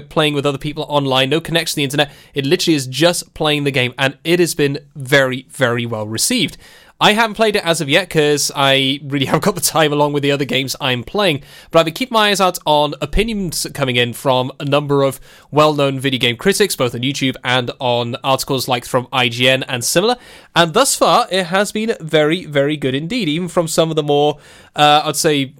playing 0.08 0.34
with 0.34 0.46
other 0.46 0.58
people 0.58 0.84
online, 0.88 1.30
no 1.30 1.40
connection 1.40 1.72
to 1.72 1.76
the 1.76 1.84
internet. 1.84 2.12
It 2.34 2.46
literally 2.46 2.74
is 2.74 2.86
just 2.86 3.34
playing 3.34 3.64
the 3.64 3.70
game, 3.70 3.94
and 3.98 4.18
it 4.24 4.40
has 4.40 4.54
been 4.54 4.78
very, 4.94 5.46
very 5.50 5.86
well 5.86 6.06
received. 6.06 6.56
I 7.00 7.12
haven't 7.12 7.34
played 7.34 7.54
it 7.54 7.64
as 7.64 7.80
of 7.80 7.88
yet 7.88 8.08
because 8.08 8.50
I 8.56 8.98
really 9.04 9.26
haven't 9.26 9.44
got 9.44 9.54
the 9.54 9.60
time 9.60 9.92
along 9.92 10.12
with 10.12 10.22
the 10.24 10.32
other 10.32 10.44
games 10.44 10.74
I'm 10.80 11.04
playing. 11.04 11.42
But 11.70 11.78
I've 11.78 11.84
been 11.84 11.94
keeping 11.94 12.14
my 12.14 12.30
eyes 12.30 12.40
out 12.40 12.58
on 12.66 12.94
opinions 13.00 13.66
coming 13.72 13.96
in 13.96 14.12
from 14.12 14.50
a 14.58 14.64
number 14.64 15.02
of 15.02 15.20
well 15.50 15.74
known 15.74 16.00
video 16.00 16.18
game 16.18 16.36
critics, 16.36 16.74
both 16.74 16.94
on 16.94 17.02
YouTube 17.02 17.36
and 17.44 17.70
on 17.78 18.16
articles 18.24 18.66
like 18.66 18.84
from 18.84 19.06
IGN 19.06 19.64
and 19.68 19.84
similar. 19.84 20.16
And 20.56 20.74
thus 20.74 20.96
far, 20.96 21.28
it 21.30 21.46
has 21.46 21.70
been 21.70 21.94
very, 22.00 22.46
very 22.46 22.76
good 22.76 22.94
indeed, 22.94 23.28
even 23.28 23.48
from 23.48 23.68
some 23.68 23.90
of 23.90 23.96
the 23.96 24.02
more, 24.02 24.38
uh, 24.74 25.02
I'd 25.04 25.16
say, 25.16 25.54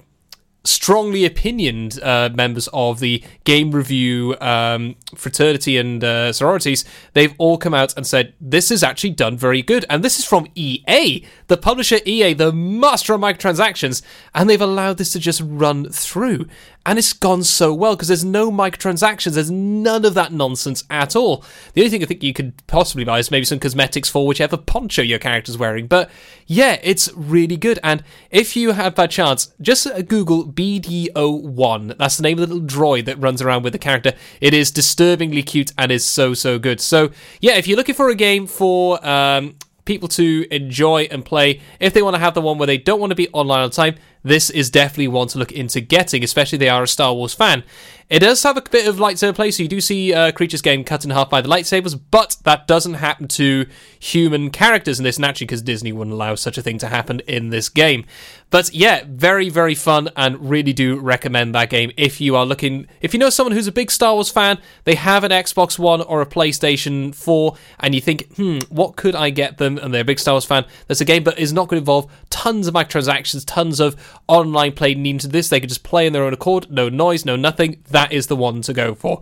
strongly 0.63 1.25
opinioned 1.25 2.01
uh, 2.03 2.29
members 2.33 2.67
of 2.73 2.99
the 2.99 3.23
game 3.43 3.71
review 3.71 4.35
um, 4.41 4.95
fraternity 5.15 5.77
and 5.77 6.03
uh, 6.03 6.33
sororities, 6.33 6.85
they've 7.13 7.33
all 7.37 7.57
come 7.57 7.73
out 7.73 7.95
and 7.95 8.05
said 8.05 8.33
this 8.41 8.69
is 8.69 8.83
actually 8.83 9.11
done 9.11 9.37
very 9.37 9.61
good. 9.61 9.85
And 9.89 10.03
this 10.03 10.19
is 10.19 10.25
from 10.25 10.47
EA, 10.55 11.25
the 11.47 11.57
publisher 11.57 11.99
EA, 12.05 12.33
the 12.33 12.51
master 12.51 13.13
of 13.13 13.21
microtransactions, 13.21 14.01
and 14.35 14.49
they've 14.49 14.61
allowed 14.61 14.97
this 14.97 15.13
to 15.13 15.19
just 15.19 15.41
run 15.43 15.89
through. 15.89 16.45
And 16.89 16.97
it's 16.97 17.13
gone 17.13 17.43
so 17.43 17.71
well 17.71 17.95
because 17.95 18.07
there's 18.07 18.25
no 18.25 18.49
microtransactions, 18.49 19.33
there's 19.33 19.51
none 19.51 20.05
of 20.05 20.15
that 20.15 20.33
nonsense 20.33 20.85
at 20.89 21.15
all. 21.15 21.45
The 21.75 21.81
only 21.81 21.91
thing 21.91 22.01
I 22.01 22.07
think 22.07 22.23
you 22.23 22.33
could 22.33 22.65
possibly 22.65 23.03
buy 23.03 23.19
is 23.19 23.29
maybe 23.29 23.45
some 23.45 23.59
cosmetics 23.59 24.09
for 24.09 24.25
whichever 24.25 24.57
poncho 24.57 25.03
your 25.03 25.19
character's 25.19 25.55
wearing. 25.55 25.85
But 25.85 26.09
yeah, 26.47 26.79
it's 26.81 27.13
really 27.13 27.57
good. 27.57 27.77
And 27.83 28.03
if 28.31 28.55
you 28.55 28.71
have 28.71 28.95
that 28.95 29.11
chance, 29.11 29.53
just 29.61 29.85
uh, 29.85 30.01
Google 30.01 30.47
BDO1. 30.47 31.95
That's 31.99 32.17
the 32.17 32.23
name 32.23 32.39
of 32.39 32.49
the 32.49 32.55
little 32.55 32.67
droid 32.67 33.05
that 33.05 33.19
runs 33.19 33.43
around 33.43 33.61
with 33.61 33.73
the 33.73 33.77
character. 33.77 34.13
It 34.41 34.55
is 34.55 34.71
disturbingly 34.71 35.43
cute 35.43 35.71
and 35.77 35.91
is 35.91 36.03
so, 36.03 36.33
so 36.33 36.57
good. 36.57 36.81
So 36.81 37.11
yeah, 37.39 37.53
if 37.53 37.67
you're 37.67 37.77
looking 37.77 37.93
for 37.93 38.09
a 38.09 38.15
game 38.15 38.47
for. 38.47 39.05
Um, 39.07 39.57
people 39.89 40.07
to 40.07 40.45
enjoy 40.51 41.07
and 41.09 41.25
play. 41.25 41.59
If 41.79 41.93
they 41.93 42.03
want 42.03 42.15
to 42.15 42.19
have 42.19 42.35
the 42.35 42.41
one 42.41 42.59
where 42.59 42.67
they 42.67 42.77
don't 42.77 42.99
want 42.99 43.09
to 43.09 43.15
be 43.15 43.27
online 43.29 43.61
all 43.61 43.69
the 43.69 43.75
time, 43.75 43.95
this 44.21 44.51
is 44.51 44.69
definitely 44.69 45.07
one 45.07 45.27
to 45.29 45.39
look 45.39 45.51
into 45.51 45.81
getting, 45.81 46.23
especially 46.23 46.57
if 46.57 46.59
they 46.59 46.69
are 46.69 46.83
a 46.83 46.87
Star 46.87 47.11
Wars 47.11 47.33
fan. 47.33 47.63
It 48.09 48.19
does 48.21 48.41
have 48.41 48.57
a 48.57 48.61
bit 48.61 48.87
of 48.87 48.95
lightsaber 48.95 49.35
play, 49.35 49.51
so 49.51 49.61
you 49.61 49.69
do 49.69 49.79
see 49.79 50.11
uh, 50.15 50.31
creatures 50.31 50.63
getting 50.63 50.83
cut 50.83 51.05
in 51.05 51.11
half 51.11 51.29
by 51.29 51.41
the 51.41 51.47
lightsabers, 51.47 51.99
but 52.09 52.37
that 52.43 52.65
doesn't 52.65 52.95
happen 52.95 53.27
to 53.27 53.67
human 53.99 54.49
characters 54.49 54.97
in 54.97 55.03
this, 55.03 55.19
naturally, 55.19 55.45
because 55.45 55.61
Disney 55.61 55.91
wouldn't 55.91 56.15
allow 56.15 56.33
such 56.33 56.57
a 56.57 56.63
thing 56.63 56.79
to 56.79 56.87
happen 56.87 57.19
in 57.27 57.51
this 57.51 57.69
game. 57.69 58.05
But 58.49 58.73
yeah, 58.73 59.03
very, 59.07 59.49
very 59.49 59.75
fun, 59.75 60.09
and 60.15 60.49
really 60.49 60.73
do 60.73 60.97
recommend 60.99 61.53
that 61.53 61.69
game 61.69 61.91
if 61.97 62.19
you 62.19 62.35
are 62.35 62.47
looking. 62.47 62.87
If 62.99 63.13
you 63.13 63.19
know 63.19 63.29
someone 63.29 63.51
who's 63.53 63.67
a 63.67 63.71
big 63.71 63.91
Star 63.91 64.15
Wars 64.15 64.31
fan, 64.31 64.57
they 64.85 64.95
have 64.95 65.23
an 65.23 65.29
Xbox 65.29 65.77
One 65.77 66.01
or 66.01 66.19
a 66.19 66.25
PlayStation 66.25 67.13
4, 67.13 67.55
and 67.79 67.93
you 67.93 68.01
think, 68.01 68.35
hmm, 68.37 68.57
what 68.69 68.95
could 68.95 69.13
I 69.13 69.29
get 69.29 69.59
them? 69.59 69.77
And 69.77 69.93
they're 69.93 70.01
a 70.01 70.05
big 70.05 70.17
Star 70.17 70.33
Wars 70.33 70.45
fan, 70.45 70.65
there's 70.87 70.99
a 70.99 71.05
game, 71.05 71.23
but 71.23 71.37
is 71.37 71.53
not 71.53 71.67
going 71.67 71.77
to 71.77 71.81
involve 71.81 72.11
tons 72.31 72.65
of 72.65 72.73
microtransactions, 72.73 73.43
tons 73.45 73.79
of 73.79 73.95
online 74.27 74.71
play 74.71 74.95
needing 74.95 75.19
to 75.19 75.27
this. 75.27 75.49
They 75.49 75.59
could 75.59 75.69
just 75.69 75.83
play 75.83 76.07
in 76.07 76.13
their 76.13 76.23
own 76.23 76.33
accord, 76.33 76.71
no 76.71 76.89
noise, 76.89 77.23
no 77.23 77.35
nothing. 77.35 77.83
That 77.91 77.98
is 78.05 78.27
the 78.27 78.35
one 78.35 78.61
to 78.61 78.73
go 78.73 78.95
for. 78.95 79.21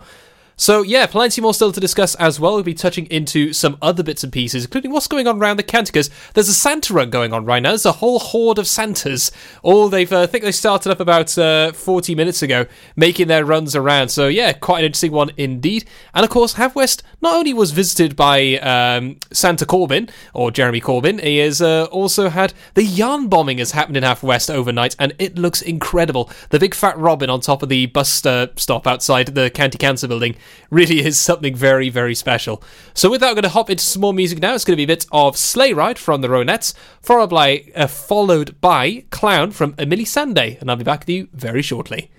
So 0.60 0.82
yeah, 0.82 1.06
plenty 1.06 1.40
more 1.40 1.54
still 1.54 1.72
to 1.72 1.80
discuss 1.80 2.16
as 2.16 2.40
well. 2.40 2.56
We'll 2.56 2.64
be 2.64 2.74
touching 2.74 3.06
into 3.06 3.54
some 3.54 3.78
other 3.80 4.02
bits 4.02 4.24
and 4.24 4.34
pieces, 4.34 4.66
including 4.66 4.92
what's 4.92 5.08
going 5.08 5.28
on 5.28 5.38
around 5.40 5.58
the. 5.58 5.68
Because 5.68 6.10
there's 6.34 6.50
a 6.50 6.54
Santa 6.54 6.94
run 6.96 7.12
going 7.12 7.32
on 7.32 7.46
right 7.46 7.62
now. 7.62 7.70
There's 7.70 7.86
a 7.86 7.92
whole 7.92 8.18
horde 8.18 8.58
of 8.58 8.68
Santas. 8.68 9.32
All 9.62 9.90
they've, 9.90 10.12
uh, 10.12 10.22
I 10.22 10.26
think 10.26 10.44
they 10.44 10.52
started 10.52 10.92
up 10.92 11.00
about 11.00 11.38
uh, 11.38 11.72
40 11.74 12.16
minutes 12.16 12.42
ago, 12.42 12.66
making 12.96 13.28
their 13.28 13.46
runs 13.46 13.76
around. 13.76 14.10
So 14.10 14.28
yeah, 14.28 14.54
quite 14.54 14.80
an 14.80 14.86
interesting 14.86 15.12
one 15.12 15.30
indeed. 15.38 15.86
And 16.16 16.24
of 16.24 16.32
course, 16.32 16.54
Have 16.54 16.74
West 16.74 17.04
not 17.22 17.36
only 17.36 17.54
was 17.54 17.70
visited 17.70 18.16
by 18.16 18.56
um, 18.58 19.18
Santa 19.32 19.66
Corbin 19.68 20.10
or 20.34 20.50
Jeremy 20.50 20.82
Corbyn, 20.82 21.22
he 21.22 21.38
has 21.38 21.62
uh, 21.62 21.84
also 21.92 22.30
had 22.30 22.56
the 22.74 22.84
yarn 22.84 23.28
bombing 23.28 23.60
has 23.60 23.72
happened 23.72 23.98
in 23.98 24.02
Half 24.02 24.24
West 24.24 24.50
overnight, 24.50 24.96
and 24.98 25.14
it 25.20 25.38
looks 25.38 25.62
incredible. 25.62 26.32
The 26.50 26.60
big 26.60 26.74
fat 26.74 26.98
robin 26.98 27.30
on 27.30 27.42
top 27.42 27.62
of 27.62 27.70
the 27.70 27.86
bus 27.86 28.26
uh, 28.26 28.48
stop 28.56 28.88
outside 28.88 29.28
the 29.28 29.52
county 29.52 29.78
council 29.78 30.10
building 30.10 30.36
really 30.70 31.06
is 31.06 31.20
something 31.20 31.56
very, 31.56 31.90
very 31.90 32.16
special. 32.16 32.64
So 32.94 33.10
with 33.10 33.22
that, 33.22 33.30
we're 33.30 33.36
going 33.36 33.44
to 33.44 33.50
hop 33.50 33.70
into 33.70 33.84
some 33.84 34.02
more 34.02 34.14
music 34.14 34.40
now. 34.40 34.56
It's 34.56 34.66
going 34.66 34.76
to 34.76 34.78
be 34.78 34.92
a 34.92 34.96
bit 34.96 35.06
of 35.12 35.38
Sleigh 35.38 35.74
Ride 35.74 36.00
from 36.00 36.22
the 36.22 36.28
Ronettes, 36.28 36.74
followed 37.02 37.30
by, 37.30 37.66
uh, 37.76 37.88
followed 37.88 38.60
by 38.62 39.06
Clown 39.10 39.52
from 39.52 39.76
Emily 39.78 40.06
Sandé. 40.06 40.60
And 40.60 40.70
I'll 40.70 40.78
be 40.78 40.84
back 40.84 41.02
with 41.02 41.10
you 41.10 41.30
very 41.34 41.62
shortly. 41.62 42.12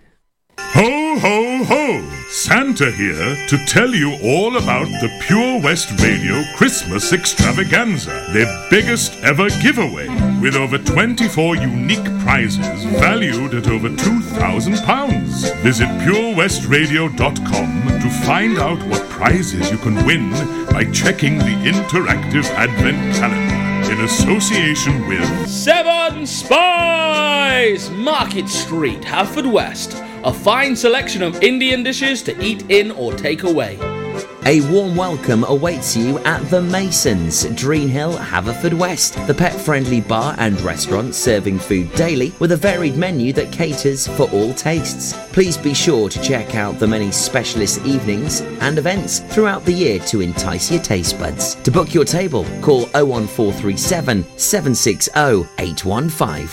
Ho, 0.60 1.18
ho, 1.18 1.64
ho! 1.64 2.10
Santa 2.28 2.90
here 2.90 3.36
to 3.48 3.56
tell 3.66 3.94
you 3.94 4.16
all 4.22 4.56
about 4.56 4.86
the 5.00 5.10
Pure 5.22 5.62
West 5.62 5.90
Radio 6.02 6.42
Christmas 6.56 7.12
Extravaganza, 7.12 8.26
their 8.32 8.68
biggest 8.68 9.22
ever 9.24 9.48
giveaway, 9.62 10.06
with 10.40 10.54
over 10.54 10.78
24 10.78 11.56
unique 11.56 12.04
prizes 12.20 12.84
valued 12.84 13.54
at 13.54 13.68
over 13.68 13.88
£2,000. 13.88 15.56
Visit 15.62 15.88
purewestradio.com 15.88 18.00
to 18.00 18.10
find 18.24 18.58
out 18.58 18.80
what 18.88 19.08
prizes 19.08 19.70
you 19.70 19.78
can 19.78 19.94
win 20.06 20.30
by 20.66 20.84
checking 20.92 21.38
the 21.38 21.44
interactive 21.44 22.44
advent 22.54 23.16
calendar 23.16 23.92
in 23.92 24.00
association 24.00 25.06
with 25.08 25.48
Seven 25.48 26.26
Spies! 26.26 27.90
Market 27.90 28.48
Street, 28.48 29.00
Haverfordwest. 29.00 30.04
A 30.24 30.32
fine 30.32 30.76
selection 30.76 31.22
of 31.22 31.42
Indian 31.42 31.82
dishes 31.82 32.22
to 32.22 32.44
eat 32.44 32.70
in 32.70 32.90
or 32.90 33.12
take 33.12 33.44
away. 33.44 33.97
A 34.46 34.60
warm 34.70 34.94
welcome 34.94 35.44
awaits 35.44 35.96
you 35.96 36.18
at 36.20 36.48
The 36.48 36.62
Masons, 36.62 37.44
Dreen 37.56 37.88
Hill, 37.88 38.16
Haverfordwest, 38.16 39.26
the 39.26 39.34
pet 39.34 39.52
friendly 39.52 40.00
bar 40.00 40.34
and 40.38 40.58
restaurant 40.60 41.14
serving 41.14 41.58
food 41.58 41.92
daily 41.94 42.32
with 42.38 42.52
a 42.52 42.56
varied 42.56 42.96
menu 42.96 43.32
that 43.34 43.52
caters 43.52 44.06
for 44.06 44.30
all 44.30 44.54
tastes. 44.54 45.12
Please 45.32 45.58
be 45.58 45.74
sure 45.74 46.08
to 46.08 46.22
check 46.22 46.54
out 46.54 46.78
the 46.78 46.86
many 46.86 47.10
specialist 47.10 47.84
evenings 47.84 48.40
and 48.60 48.78
events 48.78 49.18
throughout 49.18 49.64
the 49.64 49.72
year 49.72 49.98
to 50.00 50.20
entice 50.20 50.70
your 50.70 50.80
taste 50.82 51.18
buds. 51.18 51.56
To 51.56 51.70
book 51.70 51.92
your 51.92 52.04
table, 52.04 52.44
call 52.62 52.86
01437 52.94 54.24
760 54.38 55.10
815. 55.58 56.48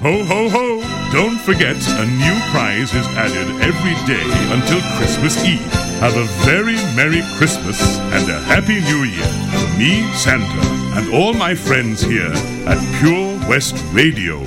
Ho, 0.00 0.24
ho, 0.24 0.48
ho! 0.48 1.10
Don't 1.12 1.38
forget, 1.40 1.76
a 1.76 2.06
new 2.06 2.40
prize 2.50 2.92
is 2.94 3.06
added 3.16 3.48
every 3.62 3.94
day 4.06 4.26
until 4.52 4.80
Christmas 4.98 5.42
Eve. 5.44 5.87
Have 6.00 6.16
a 6.16 6.24
very 6.46 6.76
Merry 6.94 7.22
Christmas 7.38 7.98
and 7.98 8.30
a 8.30 8.38
Happy 8.42 8.80
New 8.80 9.02
Year 9.02 9.26
from 9.50 9.78
me, 9.78 10.06
Santa, 10.14 10.62
and 10.96 11.12
all 11.12 11.32
my 11.34 11.56
friends 11.56 12.00
here 12.00 12.32
at 12.66 12.78
Pure 13.00 13.48
West 13.48 13.74
Radio. 13.92 14.46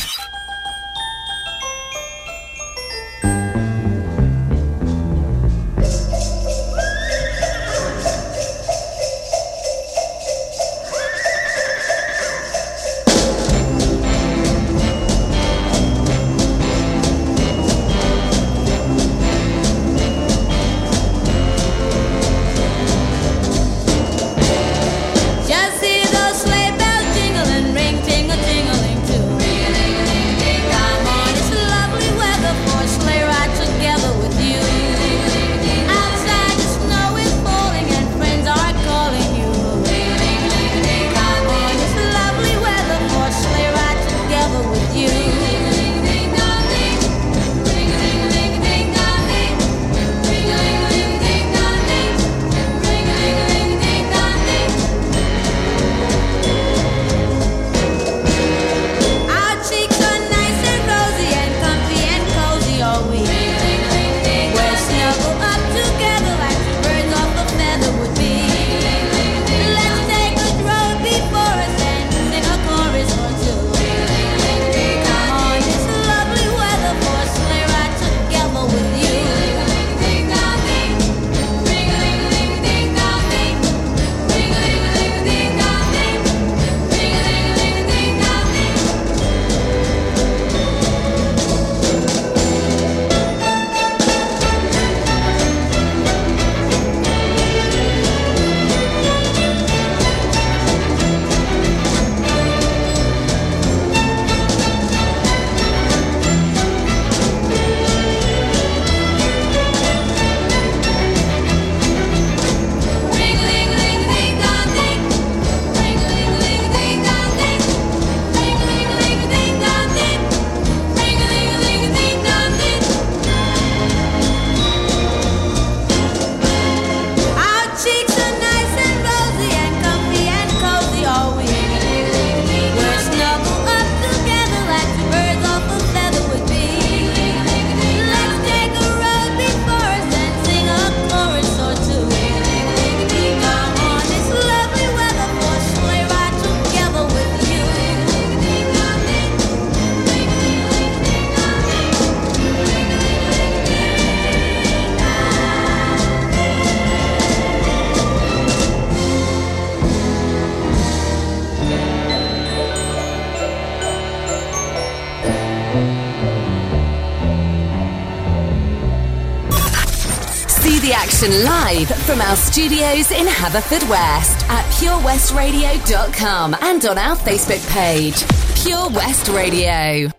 From 172.11 172.19
our 172.19 172.35
studios 172.35 173.09
in 173.11 173.25
Haverfordwest 173.25 174.43
at 174.49 174.65
purewestradio.com 174.73 176.57
and 176.59 176.85
on 176.85 176.97
our 176.97 177.15
Facebook 177.15 177.65
page, 177.71 178.21
Pure 178.61 178.89
West 178.89 179.29
Radio. 179.29 180.11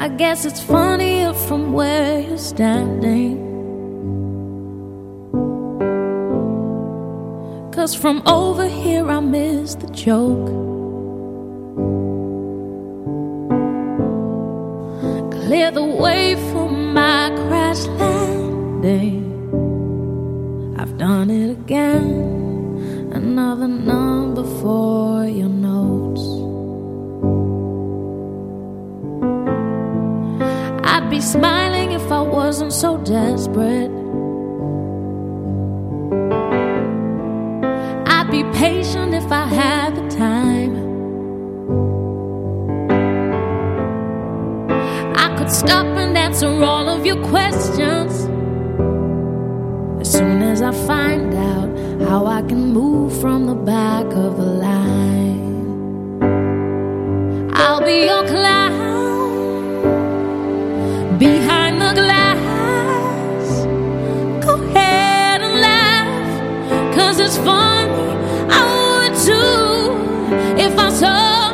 I 0.00 0.08
guess 0.08 0.44
it's 0.44 0.60
funnier 0.60 1.32
from 1.32 1.72
where 1.72 2.18
you're 2.18 2.38
standing. 2.38 3.38
Cause 7.72 7.94
from 7.94 8.20
over 8.26 8.66
here 8.66 9.08
I 9.08 9.20
miss 9.20 9.76
the 9.76 9.86
joke. 9.92 10.48
Clear 15.30 15.70
the 15.70 15.84
way 15.84 16.34
for 16.50 16.68
my 16.68 17.30
crash 17.46 17.86
landing. 17.86 19.21
Done 21.02 21.30
it 21.30 21.50
again. 21.50 23.10
Another 23.12 23.66
number 23.66 24.44
for 24.60 25.26
your 25.26 25.48
notes. 25.48 26.22
I'd 30.86 31.10
be 31.10 31.20
smiling 31.20 31.90
if 31.90 32.12
I 32.12 32.22
wasn't 32.22 32.72
so 32.72 32.98
desperate. 32.98 33.90
I'd 38.06 38.28
be 38.30 38.44
patient 38.56 39.12
if 39.12 39.28
I 39.32 39.46
had 39.46 39.96
the 39.96 40.08
time. 40.08 40.72
I 45.16 45.36
could 45.36 45.50
stop 45.50 45.86
and 45.86 46.16
answer 46.16 46.46
all 46.46 46.88
of 46.88 47.04
your 47.04 47.20
questions. 47.24 47.61
I 50.64 50.72
find 50.86 51.34
out 51.34 51.68
how 52.08 52.26
I 52.26 52.42
can 52.42 52.72
move 52.72 53.20
from 53.20 53.46
the 53.46 53.54
back 53.54 54.06
of 54.06 54.36
the 54.36 54.44
line, 54.44 56.20
I'll 57.52 57.80
be 57.80 58.04
your 58.04 58.24
clown 58.26 58.78
behind 61.18 61.80
the 61.80 61.92
glass. 61.94 63.64
Go 64.44 64.54
ahead 64.62 65.40
and 65.42 65.60
laugh, 65.60 66.94
cause 66.94 67.18
it's 67.18 67.36
funny. 67.38 67.90
I 68.48 68.62
would 68.84 69.14
too 69.26 70.02
if 70.60 70.78
I 70.78 70.90
saw 70.90 71.52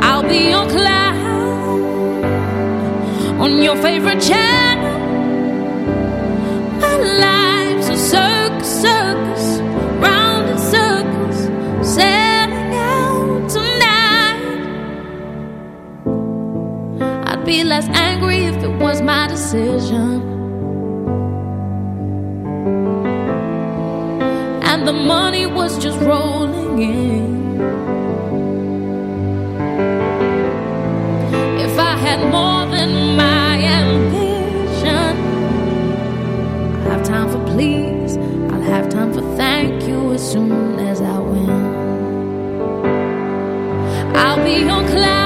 I'll 0.00 0.28
be 0.28 0.50
your 0.50 0.66
clown 0.68 2.24
on 3.40 3.62
your 3.62 3.76
favorite 3.76 4.20
channel. 4.20 4.71
Less 17.72 17.88
angry 18.10 18.44
if 18.44 18.62
it 18.62 18.74
was 18.84 19.00
my 19.00 19.26
decision. 19.26 20.20
And 24.70 24.86
the 24.86 24.92
money 24.92 25.46
was 25.46 25.78
just 25.82 25.98
rolling 26.00 26.82
in. 26.82 27.24
If 31.66 31.74
I 31.78 31.94
had 32.06 32.20
more 32.36 32.62
than 32.76 32.90
my 33.16 33.52
ambition, 33.80 35.14
I'll 36.76 36.90
have 36.90 37.02
time 37.04 37.28
for 37.32 37.42
please, 37.52 38.18
I'll 38.52 38.68
have 38.74 38.90
time 38.90 39.14
for 39.14 39.22
thank 39.40 39.88
you 39.88 40.12
as 40.12 40.22
soon 40.32 40.78
as 40.90 41.00
I 41.00 41.18
win. 41.30 41.50
I'll 44.14 44.44
be 44.44 44.56
your 44.70 44.84
clown 44.92 45.21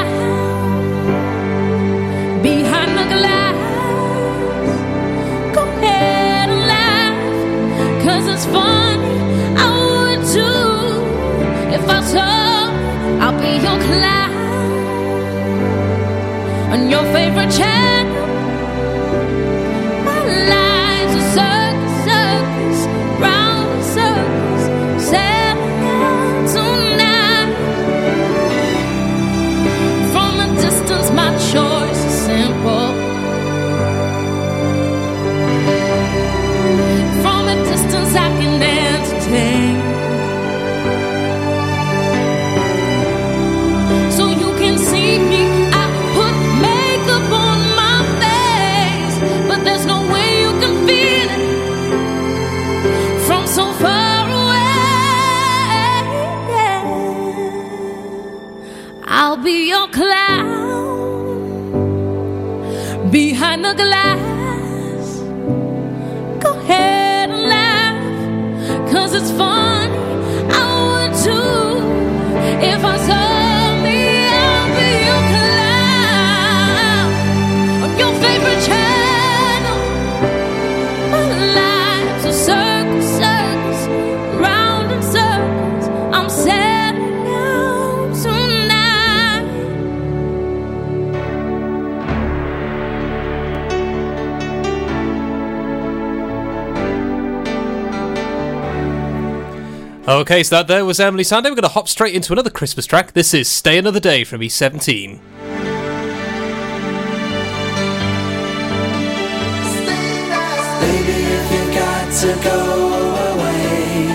favorite 17.12 17.50
channel. 17.50 17.85
Behind 63.10 63.64
the 63.64 63.74
glass. 63.74 65.20
Go 66.42 66.52
ahead 66.60 67.30
and 67.30 67.48
laugh, 67.48 68.92
cause 68.92 69.14
it's 69.14 69.30
funny. 69.30 69.96
I 70.50 70.64
would 70.88 71.14
too 71.24 72.66
if 72.72 72.84
I 72.84 72.96
saw 73.06 73.25
Okay, 100.08 100.44
so 100.44 100.54
that 100.54 100.68
there 100.68 100.84
was 100.84 101.00
Emily 101.00 101.24
Sandé. 101.24 101.46
We're 101.46 101.56
going 101.56 101.62
to 101.62 101.68
hop 101.68 101.88
straight 101.88 102.14
into 102.14 102.32
another 102.32 102.48
Christmas 102.48 102.86
track. 102.86 103.12
This 103.12 103.34
is 103.34 103.48
Stay 103.48 103.76
Another 103.76 103.98
Day 103.98 104.22
from 104.22 104.40
E17. 104.40 105.18
Baby, 110.80 111.18
if 111.34 111.50
you 111.50 111.64
got 111.74 112.06
to 112.20 112.30
go 112.44 112.60
away, 113.34 114.06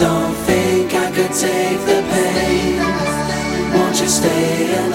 don't 0.00 0.34
think 0.46 0.94
I 0.94 1.10
could 1.12 1.34
take 1.34 1.80
the 1.84 2.00
pain. 2.10 2.80
Won't 3.74 4.00
you 4.00 4.08
stay 4.08 4.93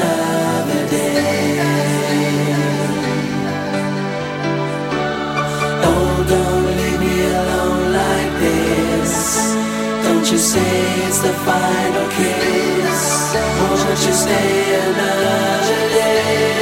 the 11.22 11.34
final 11.34 12.08
kiss. 12.12 13.36
Won't 13.60 14.02
you 14.08 14.14
stay 14.14 14.76
another 14.88 15.90
day? 15.98 16.60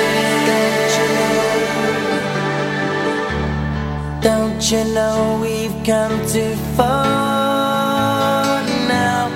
Don't 4.21 4.71
you 4.71 4.83
know 4.95 5.39
we've 5.41 5.77
come 5.85 6.17
too 6.27 6.55
far 6.75 8.63
now 8.87 9.29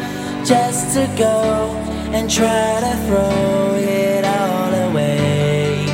just 0.43 0.95
to 0.95 1.05
go 1.17 1.69
and 2.13 2.29
try 2.29 2.79
to 2.81 2.93
throw 3.05 3.75
it 3.77 4.25
all 4.25 4.73
away? 4.89 5.85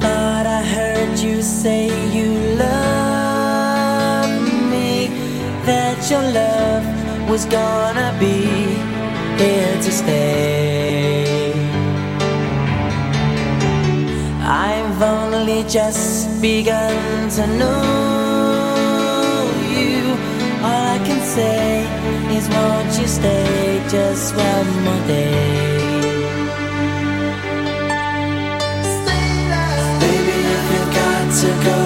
Thought 0.00 0.46
I 0.46 0.62
heard 0.62 1.18
you 1.18 1.42
say 1.42 2.05
was 7.36 7.44
gonna 7.44 8.16
be 8.18 8.38
here 9.36 9.76
to 9.84 9.92
stay. 9.92 11.52
I've 14.40 15.02
only 15.02 15.62
just 15.64 16.40
begun 16.40 17.28
to 17.36 17.46
know 17.58 18.56
you. 19.76 19.98
All 20.66 20.84
I 20.94 20.98
can 21.06 21.20
say 21.36 21.84
is, 22.36 22.48
won't 22.48 22.92
you 22.98 23.06
stay 23.06 23.82
just 23.86 24.34
one 24.34 24.70
more 24.84 25.02
day? 25.06 25.76
Stay 28.96 29.28
Baby, 30.00 30.38
if 30.56 30.64
you've 30.72 30.92
got 31.00 31.26
to 31.40 31.50
go 31.68 31.85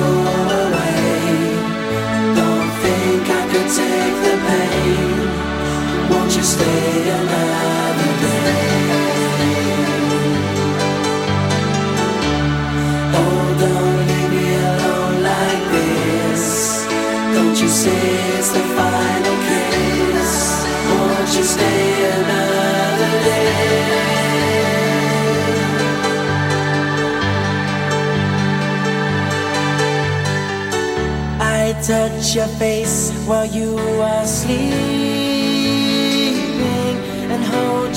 touch 31.83 32.37
your 32.37 32.47
face 32.47 33.11
while 33.27 33.47
you 33.47 33.77
are 33.79 34.27
hold 34.27 35.40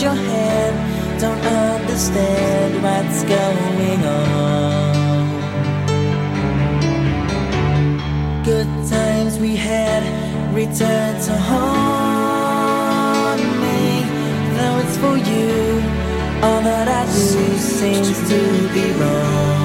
your 0.04 0.14
hand. 0.14 0.76
Don't 1.22 1.44
understand 1.46 2.84
what's 2.84 3.24
going 3.24 4.02
on. 4.04 4.94
Good 8.44 8.68
times 8.90 9.40
we 9.40 9.56
had 9.56 10.04
return 10.54 11.22
to 11.28 11.34
haunt 11.50 12.62
me. 13.64 14.04
Though 14.58 14.78
it's 14.84 14.98
for 15.04 15.16
you, 15.32 15.82
all 16.46 16.62
that 16.70 16.88
I 17.02 17.06
do 17.06 17.58
seems 17.58 18.18
to 18.30 18.40
be 18.76 18.86
wrong. 19.00 19.62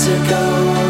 To 0.00 0.14
go 0.30 0.89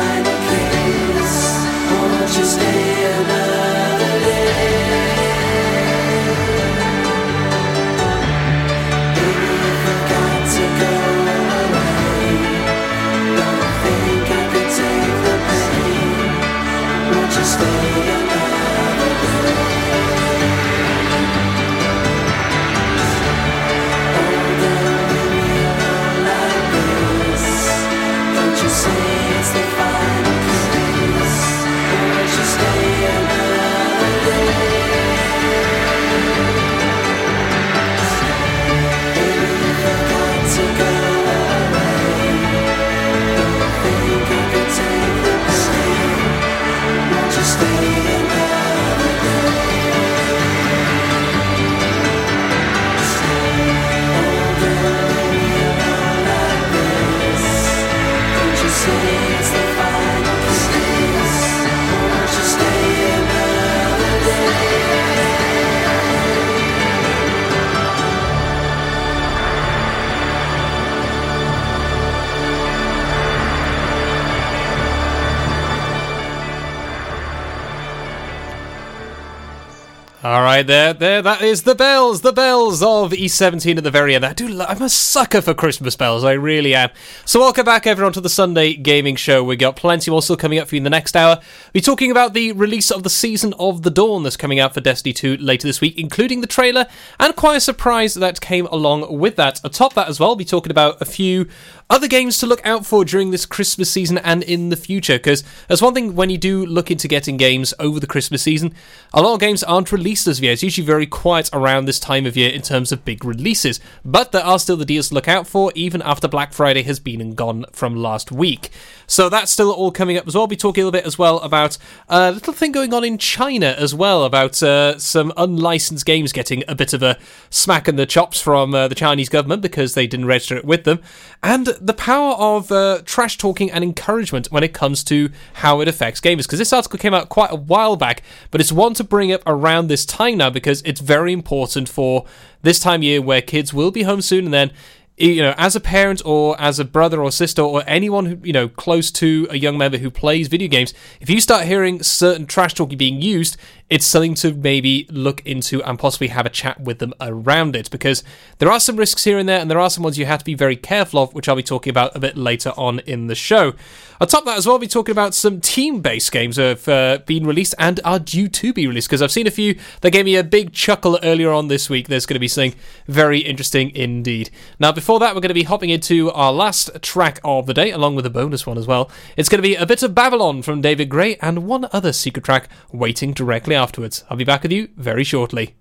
there, 80.91 81.21
there, 81.21 81.21
that 81.21 81.41
is 81.41 81.63
the 81.63 81.75
bells, 81.75 82.21
the 82.21 82.33
bells 82.33 82.81
of 82.83 83.11
E17 83.11 83.77
at 83.77 83.83
the 83.83 83.91
very 83.91 84.15
end. 84.15 84.25
I 84.25 84.33
do, 84.33 84.47
lo- 84.47 84.65
I'm 84.67 84.81
a 84.81 84.89
sucker 84.89 85.41
for 85.41 85.53
Christmas 85.53 85.95
bells, 85.95 86.23
I 86.23 86.33
really 86.33 86.75
am. 86.75 86.89
So, 87.23 87.39
welcome 87.39 87.65
back, 87.65 87.87
everyone, 87.87 88.13
to 88.13 88.21
the 88.21 88.29
Sunday 88.29 88.73
Gaming 88.73 89.15
Show. 89.15 89.43
We 89.43 89.55
got 89.55 89.75
plenty 89.75 90.11
more 90.11 90.21
still 90.21 90.37
coming 90.37 90.59
up 90.59 90.67
for 90.67 90.75
you 90.75 90.79
in 90.79 90.83
the 90.83 90.89
next 90.89 91.15
hour. 91.15 91.39
We're 91.73 91.81
talking 91.81 92.11
about 92.11 92.33
the 92.33 92.51
release 92.51 92.91
of 92.91 93.03
the 93.03 93.09
Season 93.09 93.53
of 93.59 93.83
the 93.83 93.89
Dawn 93.89 94.23
that's 94.23 94.37
coming 94.37 94.59
out 94.59 94.73
for 94.73 94.81
Destiny 94.81 95.13
2 95.13 95.37
later 95.37 95.67
this 95.67 95.79
week, 95.81 95.97
including 95.97 96.41
the 96.41 96.47
trailer 96.47 96.87
and 97.19 97.35
quite 97.35 97.57
a 97.57 97.61
surprise 97.61 98.15
that 98.15 98.41
came 98.41 98.65
along 98.67 99.17
with 99.17 99.37
that. 99.37 99.61
Atop 99.63 99.93
that 99.93 100.09
as 100.09 100.19
well, 100.19 100.29
we'll 100.29 100.35
be 100.35 100.45
talking 100.45 100.71
about 100.71 101.01
a 101.01 101.05
few 101.05 101.47
other 101.91 102.07
games 102.07 102.37
to 102.37 102.47
look 102.47 102.65
out 102.65 102.85
for 102.85 103.03
during 103.03 103.31
this 103.31 103.45
Christmas 103.45 103.91
season 103.91 104.17
and 104.19 104.41
in 104.43 104.69
the 104.69 104.77
future. 104.77 105.17
Because 105.17 105.43
there's 105.67 105.81
one 105.81 105.93
thing 105.93 106.15
when 106.15 106.29
you 106.29 106.37
do 106.37 106.65
look 106.65 106.89
into 106.89 107.07
getting 107.07 107.35
games 107.35 107.73
over 107.79 107.99
the 107.99 108.07
Christmas 108.07 108.41
season, 108.41 108.73
a 109.13 109.21
lot 109.21 109.33
of 109.33 109.39
games 109.41 109.61
aren't 109.61 109.91
released 109.91 110.25
as 110.25 110.39
yet. 110.39 110.53
It's 110.53 110.63
usually 110.63 110.87
very 110.87 111.05
quiet 111.05 111.49
around 111.51 111.85
this 111.85 111.99
time 111.99 112.25
of 112.25 112.37
year 112.37 112.49
in 112.49 112.61
terms 112.61 112.93
of 112.93 113.03
big 113.03 113.25
releases. 113.25 113.81
But 114.05 114.31
there 114.31 114.43
are 114.43 114.57
still 114.57 114.77
the 114.77 114.85
deals 114.85 115.09
to 115.09 115.15
look 115.15 115.27
out 115.27 115.45
for, 115.45 115.71
even 115.75 116.01
after 116.01 116.29
Black 116.29 116.53
Friday 116.53 116.83
has 116.83 116.99
been 116.99 117.19
and 117.19 117.35
gone 117.35 117.65
from 117.73 117.95
last 117.95 118.31
week. 118.31 118.69
So 119.05 119.27
that's 119.27 119.51
still 119.51 119.71
all 119.71 119.91
coming 119.91 120.17
up 120.17 120.25
as 120.25 120.33
well. 120.33 120.43
We'll 120.43 120.47
be 120.47 120.55
talking 120.55 120.83
a 120.83 120.85
little 120.85 120.97
bit 120.97 121.05
as 121.05 121.19
well 121.19 121.39
about 121.39 121.77
a 122.07 122.31
little 122.31 122.53
thing 122.53 122.71
going 122.71 122.93
on 122.93 123.03
in 123.03 123.17
China 123.17 123.75
as 123.77 123.93
well, 123.93 124.23
about 124.23 124.63
uh, 124.63 124.97
some 124.97 125.33
unlicensed 125.35 126.05
games 126.05 126.31
getting 126.31 126.63
a 126.69 126.75
bit 126.75 126.93
of 126.93 127.03
a 127.03 127.17
smack 127.49 127.89
in 127.89 127.97
the 127.97 128.05
chops 128.05 128.39
from 128.39 128.73
uh, 128.73 128.87
the 128.87 128.95
Chinese 128.95 129.27
government 129.27 129.61
because 129.61 129.93
they 129.93 130.07
didn't 130.07 130.27
register 130.27 130.55
it 130.55 130.63
with 130.63 130.85
them, 130.85 131.01
and 131.43 131.65
the 131.81 131.93
power 131.93 132.33
of 132.35 132.71
uh, 132.71 133.01
trash 133.05 133.37
talking 133.37 133.71
and 133.71 133.83
encouragement 133.83 134.47
when 134.51 134.63
it 134.63 134.73
comes 134.73 135.03
to 135.05 135.29
how 135.55 135.81
it 135.81 135.87
affects 135.87 136.21
gamers. 136.21 136.43
Because 136.43 136.59
this 136.59 136.73
article 136.73 136.99
came 136.99 137.13
out 137.13 137.29
quite 137.29 137.51
a 137.51 137.55
while 137.55 137.95
back, 137.95 138.21
but 138.51 138.61
it's 138.61 138.71
one 138.71 138.93
to 138.95 139.03
bring 139.03 139.31
up 139.31 139.41
around 139.45 139.87
this 139.87 140.05
time 140.05 140.37
now 140.37 140.49
because 140.49 140.81
it's 140.83 141.01
very 141.01 141.33
important 141.33 141.89
for 141.89 142.25
this 142.61 142.79
time 142.79 143.01
of 143.01 143.03
year 143.03 143.21
where 143.21 143.41
kids 143.41 143.73
will 143.73 143.91
be 143.91 144.03
home 144.03 144.21
soon 144.21 144.45
and 144.45 144.53
then 144.53 144.71
you 145.17 145.41
know, 145.41 145.53
as 145.57 145.75
a 145.75 145.79
parent 145.79 146.21
or 146.25 146.59
as 146.59 146.79
a 146.79 146.85
brother 146.85 147.21
or 147.21 147.31
sister 147.31 147.61
or 147.61 147.83
anyone 147.85 148.25
who, 148.25 148.37
you 148.43 148.53
know, 148.53 148.67
close 148.67 149.11
to 149.11 149.47
a 149.51 149.57
young 149.57 149.77
member 149.77 149.97
who 149.97 150.09
plays 150.09 150.47
video 150.47 150.67
games, 150.67 150.93
if 151.19 151.29
you 151.29 151.39
start 151.39 151.65
hearing 151.65 152.01
certain 152.01 152.47
trash 152.47 152.73
talking 152.73 152.97
being 152.97 153.21
used, 153.21 153.55
it's 153.91 154.07
something 154.07 154.33
to 154.35 154.53
maybe 154.53 155.05
look 155.11 155.45
into 155.45 155.83
and 155.83 155.99
possibly 155.99 156.29
have 156.29 156.45
a 156.45 156.49
chat 156.49 156.79
with 156.79 156.99
them 156.99 157.13
around 157.19 157.75
it 157.75 157.91
because 157.91 158.23
there 158.59 158.71
are 158.71 158.79
some 158.79 158.95
risks 158.95 159.25
here 159.25 159.37
and 159.37 159.49
there 159.49 159.59
and 159.59 159.69
there 159.69 159.81
are 159.81 159.89
some 159.89 160.01
ones 160.01 160.17
you 160.17 160.25
have 160.25 160.39
to 160.39 160.45
be 160.45 160.53
very 160.53 160.77
careful 160.77 161.21
of, 161.21 161.33
which 161.33 161.49
I'll 161.49 161.57
be 161.57 161.61
talking 161.61 161.91
about 161.91 162.15
a 162.15 162.19
bit 162.19 162.37
later 162.37 162.71
on 162.77 162.99
in 162.99 163.27
the 163.27 163.35
show. 163.35 163.73
On 164.21 164.27
top 164.27 164.41
of 164.41 164.45
that 164.45 164.57
as 164.57 164.65
well, 164.65 164.75
I'll 164.75 164.79
be 164.79 164.87
talking 164.87 165.11
about 165.11 165.33
some 165.33 165.59
team-based 165.59 166.31
games 166.31 166.55
that 166.55 166.67
have 166.67 166.87
uh, 166.87 167.17
been 167.25 167.45
released 167.45 167.75
and 167.79 167.99
are 168.05 168.19
due 168.19 168.47
to 168.47 168.71
be 168.71 168.87
released 168.87 169.09
because 169.09 169.21
I've 169.21 169.31
seen 169.31 169.47
a 169.47 169.51
few 169.51 169.77
that 170.01 170.11
gave 170.11 170.23
me 170.23 170.37
a 170.37 170.43
big 170.43 170.71
chuckle 170.71 171.19
earlier 171.21 171.51
on 171.51 171.67
this 171.67 171.89
week. 171.89 172.07
There's 172.07 172.25
going 172.25 172.35
to 172.35 172.39
be 172.39 172.47
something 172.47 172.75
very 173.07 173.39
interesting 173.39 173.93
indeed. 173.93 174.51
Now, 174.79 174.93
before 174.93 175.19
that, 175.19 175.35
we're 175.35 175.41
going 175.41 175.49
to 175.49 175.55
be 175.55 175.63
hopping 175.63 175.89
into 175.89 176.31
our 176.31 176.53
last 176.53 177.01
track 177.01 177.41
of 177.43 177.65
the 177.65 177.73
day, 177.73 177.91
along 177.91 178.15
with 178.15 178.25
a 178.25 178.29
bonus 178.29 178.65
one 178.65 178.77
as 178.77 178.87
well. 178.87 179.11
It's 179.35 179.49
going 179.49 179.57
to 179.57 179.67
be 179.67 179.75
a 179.75 179.87
bit 179.87 180.03
of 180.03 180.15
Babylon 180.15 180.61
from 180.61 180.81
David 180.81 181.09
Gray 181.09 181.35
and 181.37 181.67
one 181.67 181.89
other 181.91 182.13
secret 182.13 182.45
track 182.45 182.69
waiting 182.93 183.33
directly 183.33 183.75
afterwards. 183.81 184.23
I'll 184.29 184.37
be 184.37 184.43
back 184.43 184.63
with 184.63 184.71
you 184.71 184.89
very 184.95 185.23
shortly. 185.23 185.75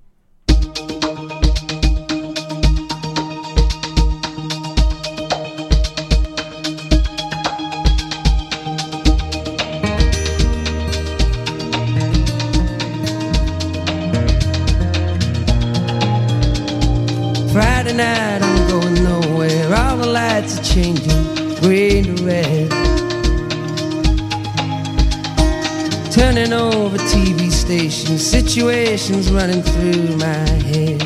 Situations 27.79 29.31
running 29.31 29.63
through 29.63 30.17
my 30.17 30.49
head. 30.67 31.01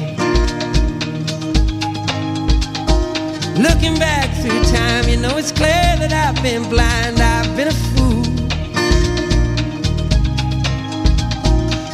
Looking 3.58 3.98
back 3.98 4.34
through 4.40 4.62
time, 4.72 5.06
you 5.06 5.18
know 5.18 5.36
it's 5.36 5.52
clear 5.52 5.68
that 5.68 6.10
I've 6.10 6.42
been 6.42 6.62
blind, 6.70 7.20
I've 7.20 7.54
been 7.54 7.68
a 7.68 7.78
fool. 7.92 8.24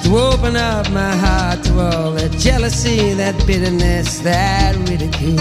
To 0.05 0.16
open 0.16 0.55
up 0.55 0.89
my 0.93 1.16
heart 1.16 1.64
to 1.64 1.81
all 1.81 2.12
that 2.12 2.31
jealousy, 2.39 3.12
that 3.14 3.35
bitterness, 3.49 4.21
that 4.21 4.77
ridicule. 4.89 5.41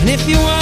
And 0.00 0.10
if 0.10 0.28
you 0.28 0.38
want 0.38 0.61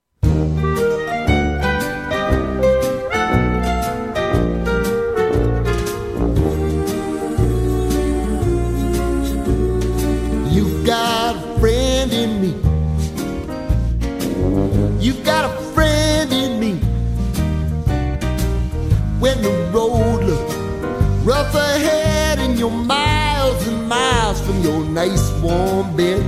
Warm 25.81 25.95
bed, 25.95 26.23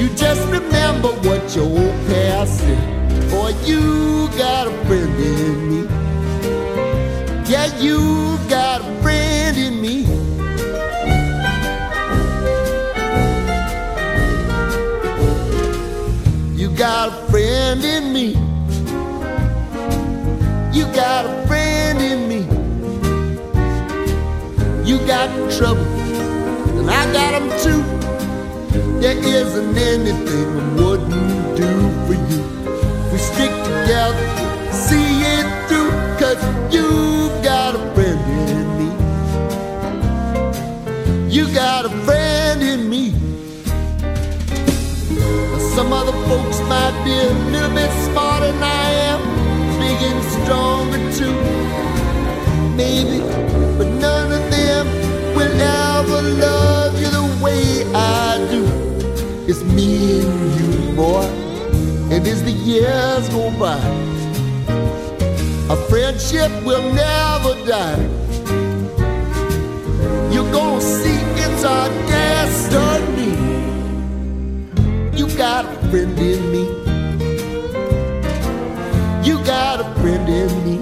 you 0.00 0.08
just 0.16 0.40
remember 0.50 1.08
what 1.08 1.54
your 1.54 1.64
old 1.64 2.06
past 2.06 2.58
said. 2.58 3.30
Boy, 3.30 3.54
you 3.64 4.28
got 4.38 4.66
a 4.66 4.84
friend 4.86 5.14
in 5.20 5.70
me. 5.70 5.88
Yeah, 7.48 7.66
you 7.78 8.38
got 8.48 8.80
a 8.80 9.02
friend 9.02 9.56
in 9.56 9.80
me. 9.80 10.04
You 16.60 16.70
got 16.76 17.08
a 17.08 17.30
friend 17.30 17.84
in 17.84 18.12
me. 18.12 18.28
You 20.76 20.84
got 20.94 21.26
a 21.26 21.46
friend 21.46 22.00
in 22.00 22.28
me. 22.28 22.40
You 24.84 24.98
got 25.06 25.28
trouble, 25.52 25.84
and 26.78 26.90
I 26.90 27.12
got 27.12 27.40
them 27.40 27.48
too. 27.62 27.85
Isn't 29.26 29.76
anything 29.76 30.48
I 30.56 30.62
wouldn't 30.80 31.56
do 31.56 31.70
for 32.06 32.14
you. 32.30 32.42
We 33.12 33.18
stick 33.18 33.50
together, 33.50 34.26
see 34.72 35.22
it 35.36 35.46
through, 35.68 35.90
cause 36.20 36.40
you 36.72 37.28
got 37.42 37.74
a 37.74 37.78
friend 37.94 38.20
in 38.50 38.66
me. 38.78 38.88
You 41.28 41.44
got 41.52 41.84
a 41.84 41.90
friend 42.06 42.62
in 42.62 42.88
me. 42.88 43.14
Some 45.74 45.92
other 45.92 46.16
folks 46.28 46.60
might 46.60 46.96
be 47.04 47.12
a 47.12 47.32
little 47.52 47.74
bit 47.74 47.90
years 62.66 63.28
go 63.28 63.48
by. 63.60 63.78
A 65.70 65.76
friendship 65.88 66.50
will 66.64 66.82
never 66.92 67.54
die. 67.64 68.02
You're 70.32 70.50
gonna 70.50 70.80
see 70.80 71.20
it's 71.42 71.64
our 71.64 71.88
destiny. 72.08 73.34
You 75.16 75.28
got 75.36 75.64
a 75.64 75.88
friend 75.90 76.18
in 76.18 76.42
me. 76.50 76.64
You 79.24 79.44
got 79.44 79.80
a 79.80 79.86
friend 80.00 80.28
in 80.28 80.52
me. 80.66 80.76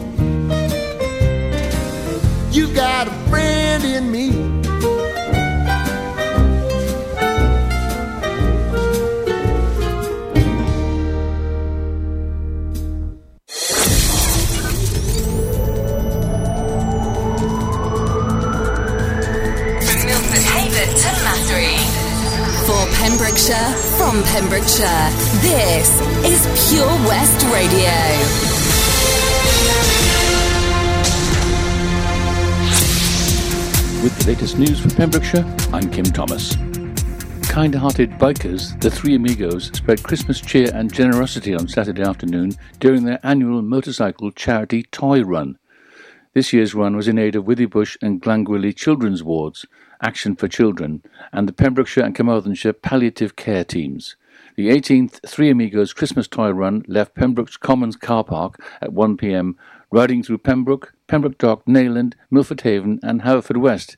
You 2.51 2.72
got 2.74 3.09
a 3.09 3.14
friend 3.28 3.85
in 3.85 4.11
me. 4.11 4.34
Pembrokeshire, 24.35 25.11
this 25.43 26.01
is 26.24 26.68
Pure 26.68 26.89
West 27.07 27.41
Radio. 27.55 27.95
With 34.03 34.18
the 34.18 34.24
latest 34.26 34.59
news 34.59 34.80
from 34.80 34.91
Pembrokeshire, 34.91 35.45
I'm 35.72 35.89
Kim 35.89 36.07
Thomas. 36.07 36.57
Kind 37.49 37.76
hearted 37.76 38.11
bikers, 38.18 38.80
the 38.80 38.91
Three 38.91 39.14
Amigos, 39.14 39.66
spread 39.66 40.03
Christmas 40.03 40.41
cheer 40.41 40.68
and 40.74 40.93
generosity 40.93 41.55
on 41.55 41.68
Saturday 41.68 42.03
afternoon 42.03 42.55
during 42.80 43.05
their 43.05 43.20
annual 43.22 43.62
motorcycle 43.62 44.32
charity 44.32 44.82
toy 44.82 45.22
run. 45.22 45.59
This 46.32 46.53
year's 46.53 46.74
run 46.74 46.97
was 46.97 47.07
in 47.07 47.18
aid 47.18 47.37
of 47.37 47.45
Withybush 47.45 47.99
and 48.03 48.20
Glangwili 48.20 48.74
Children's 48.74 49.22
Wards, 49.22 49.64
Action 50.03 50.35
for 50.35 50.49
Children, 50.49 51.05
and 51.32 51.49
the 51.49 51.53
Pembrokeshire 51.53 52.03
and 52.03 52.16
Carmarthenshire 52.16 52.72
palliative 52.72 53.37
care 53.37 53.62
teams. 53.62 54.16
The 54.57 54.68
18th 54.68 55.28
Three 55.28 55.50
Amigos 55.50 55.92
Christmas 55.92 56.28
toy 56.28 56.50
run 56.50 56.84
left 56.86 57.16
Pembroke's 57.16 57.57
Commons 57.57 57.96
car 57.96 58.22
park 58.22 58.62
at 58.80 58.90
1pm, 58.90 59.55
riding 59.90 60.22
through 60.22 60.38
Pembroke, 60.38 60.94
Pembroke 61.09 61.38
Dock, 61.38 61.64
Neyland, 61.66 62.14
Milford 62.30 62.61
Haven, 62.61 63.00
and 63.02 63.22
Haverfordwest 63.22 63.90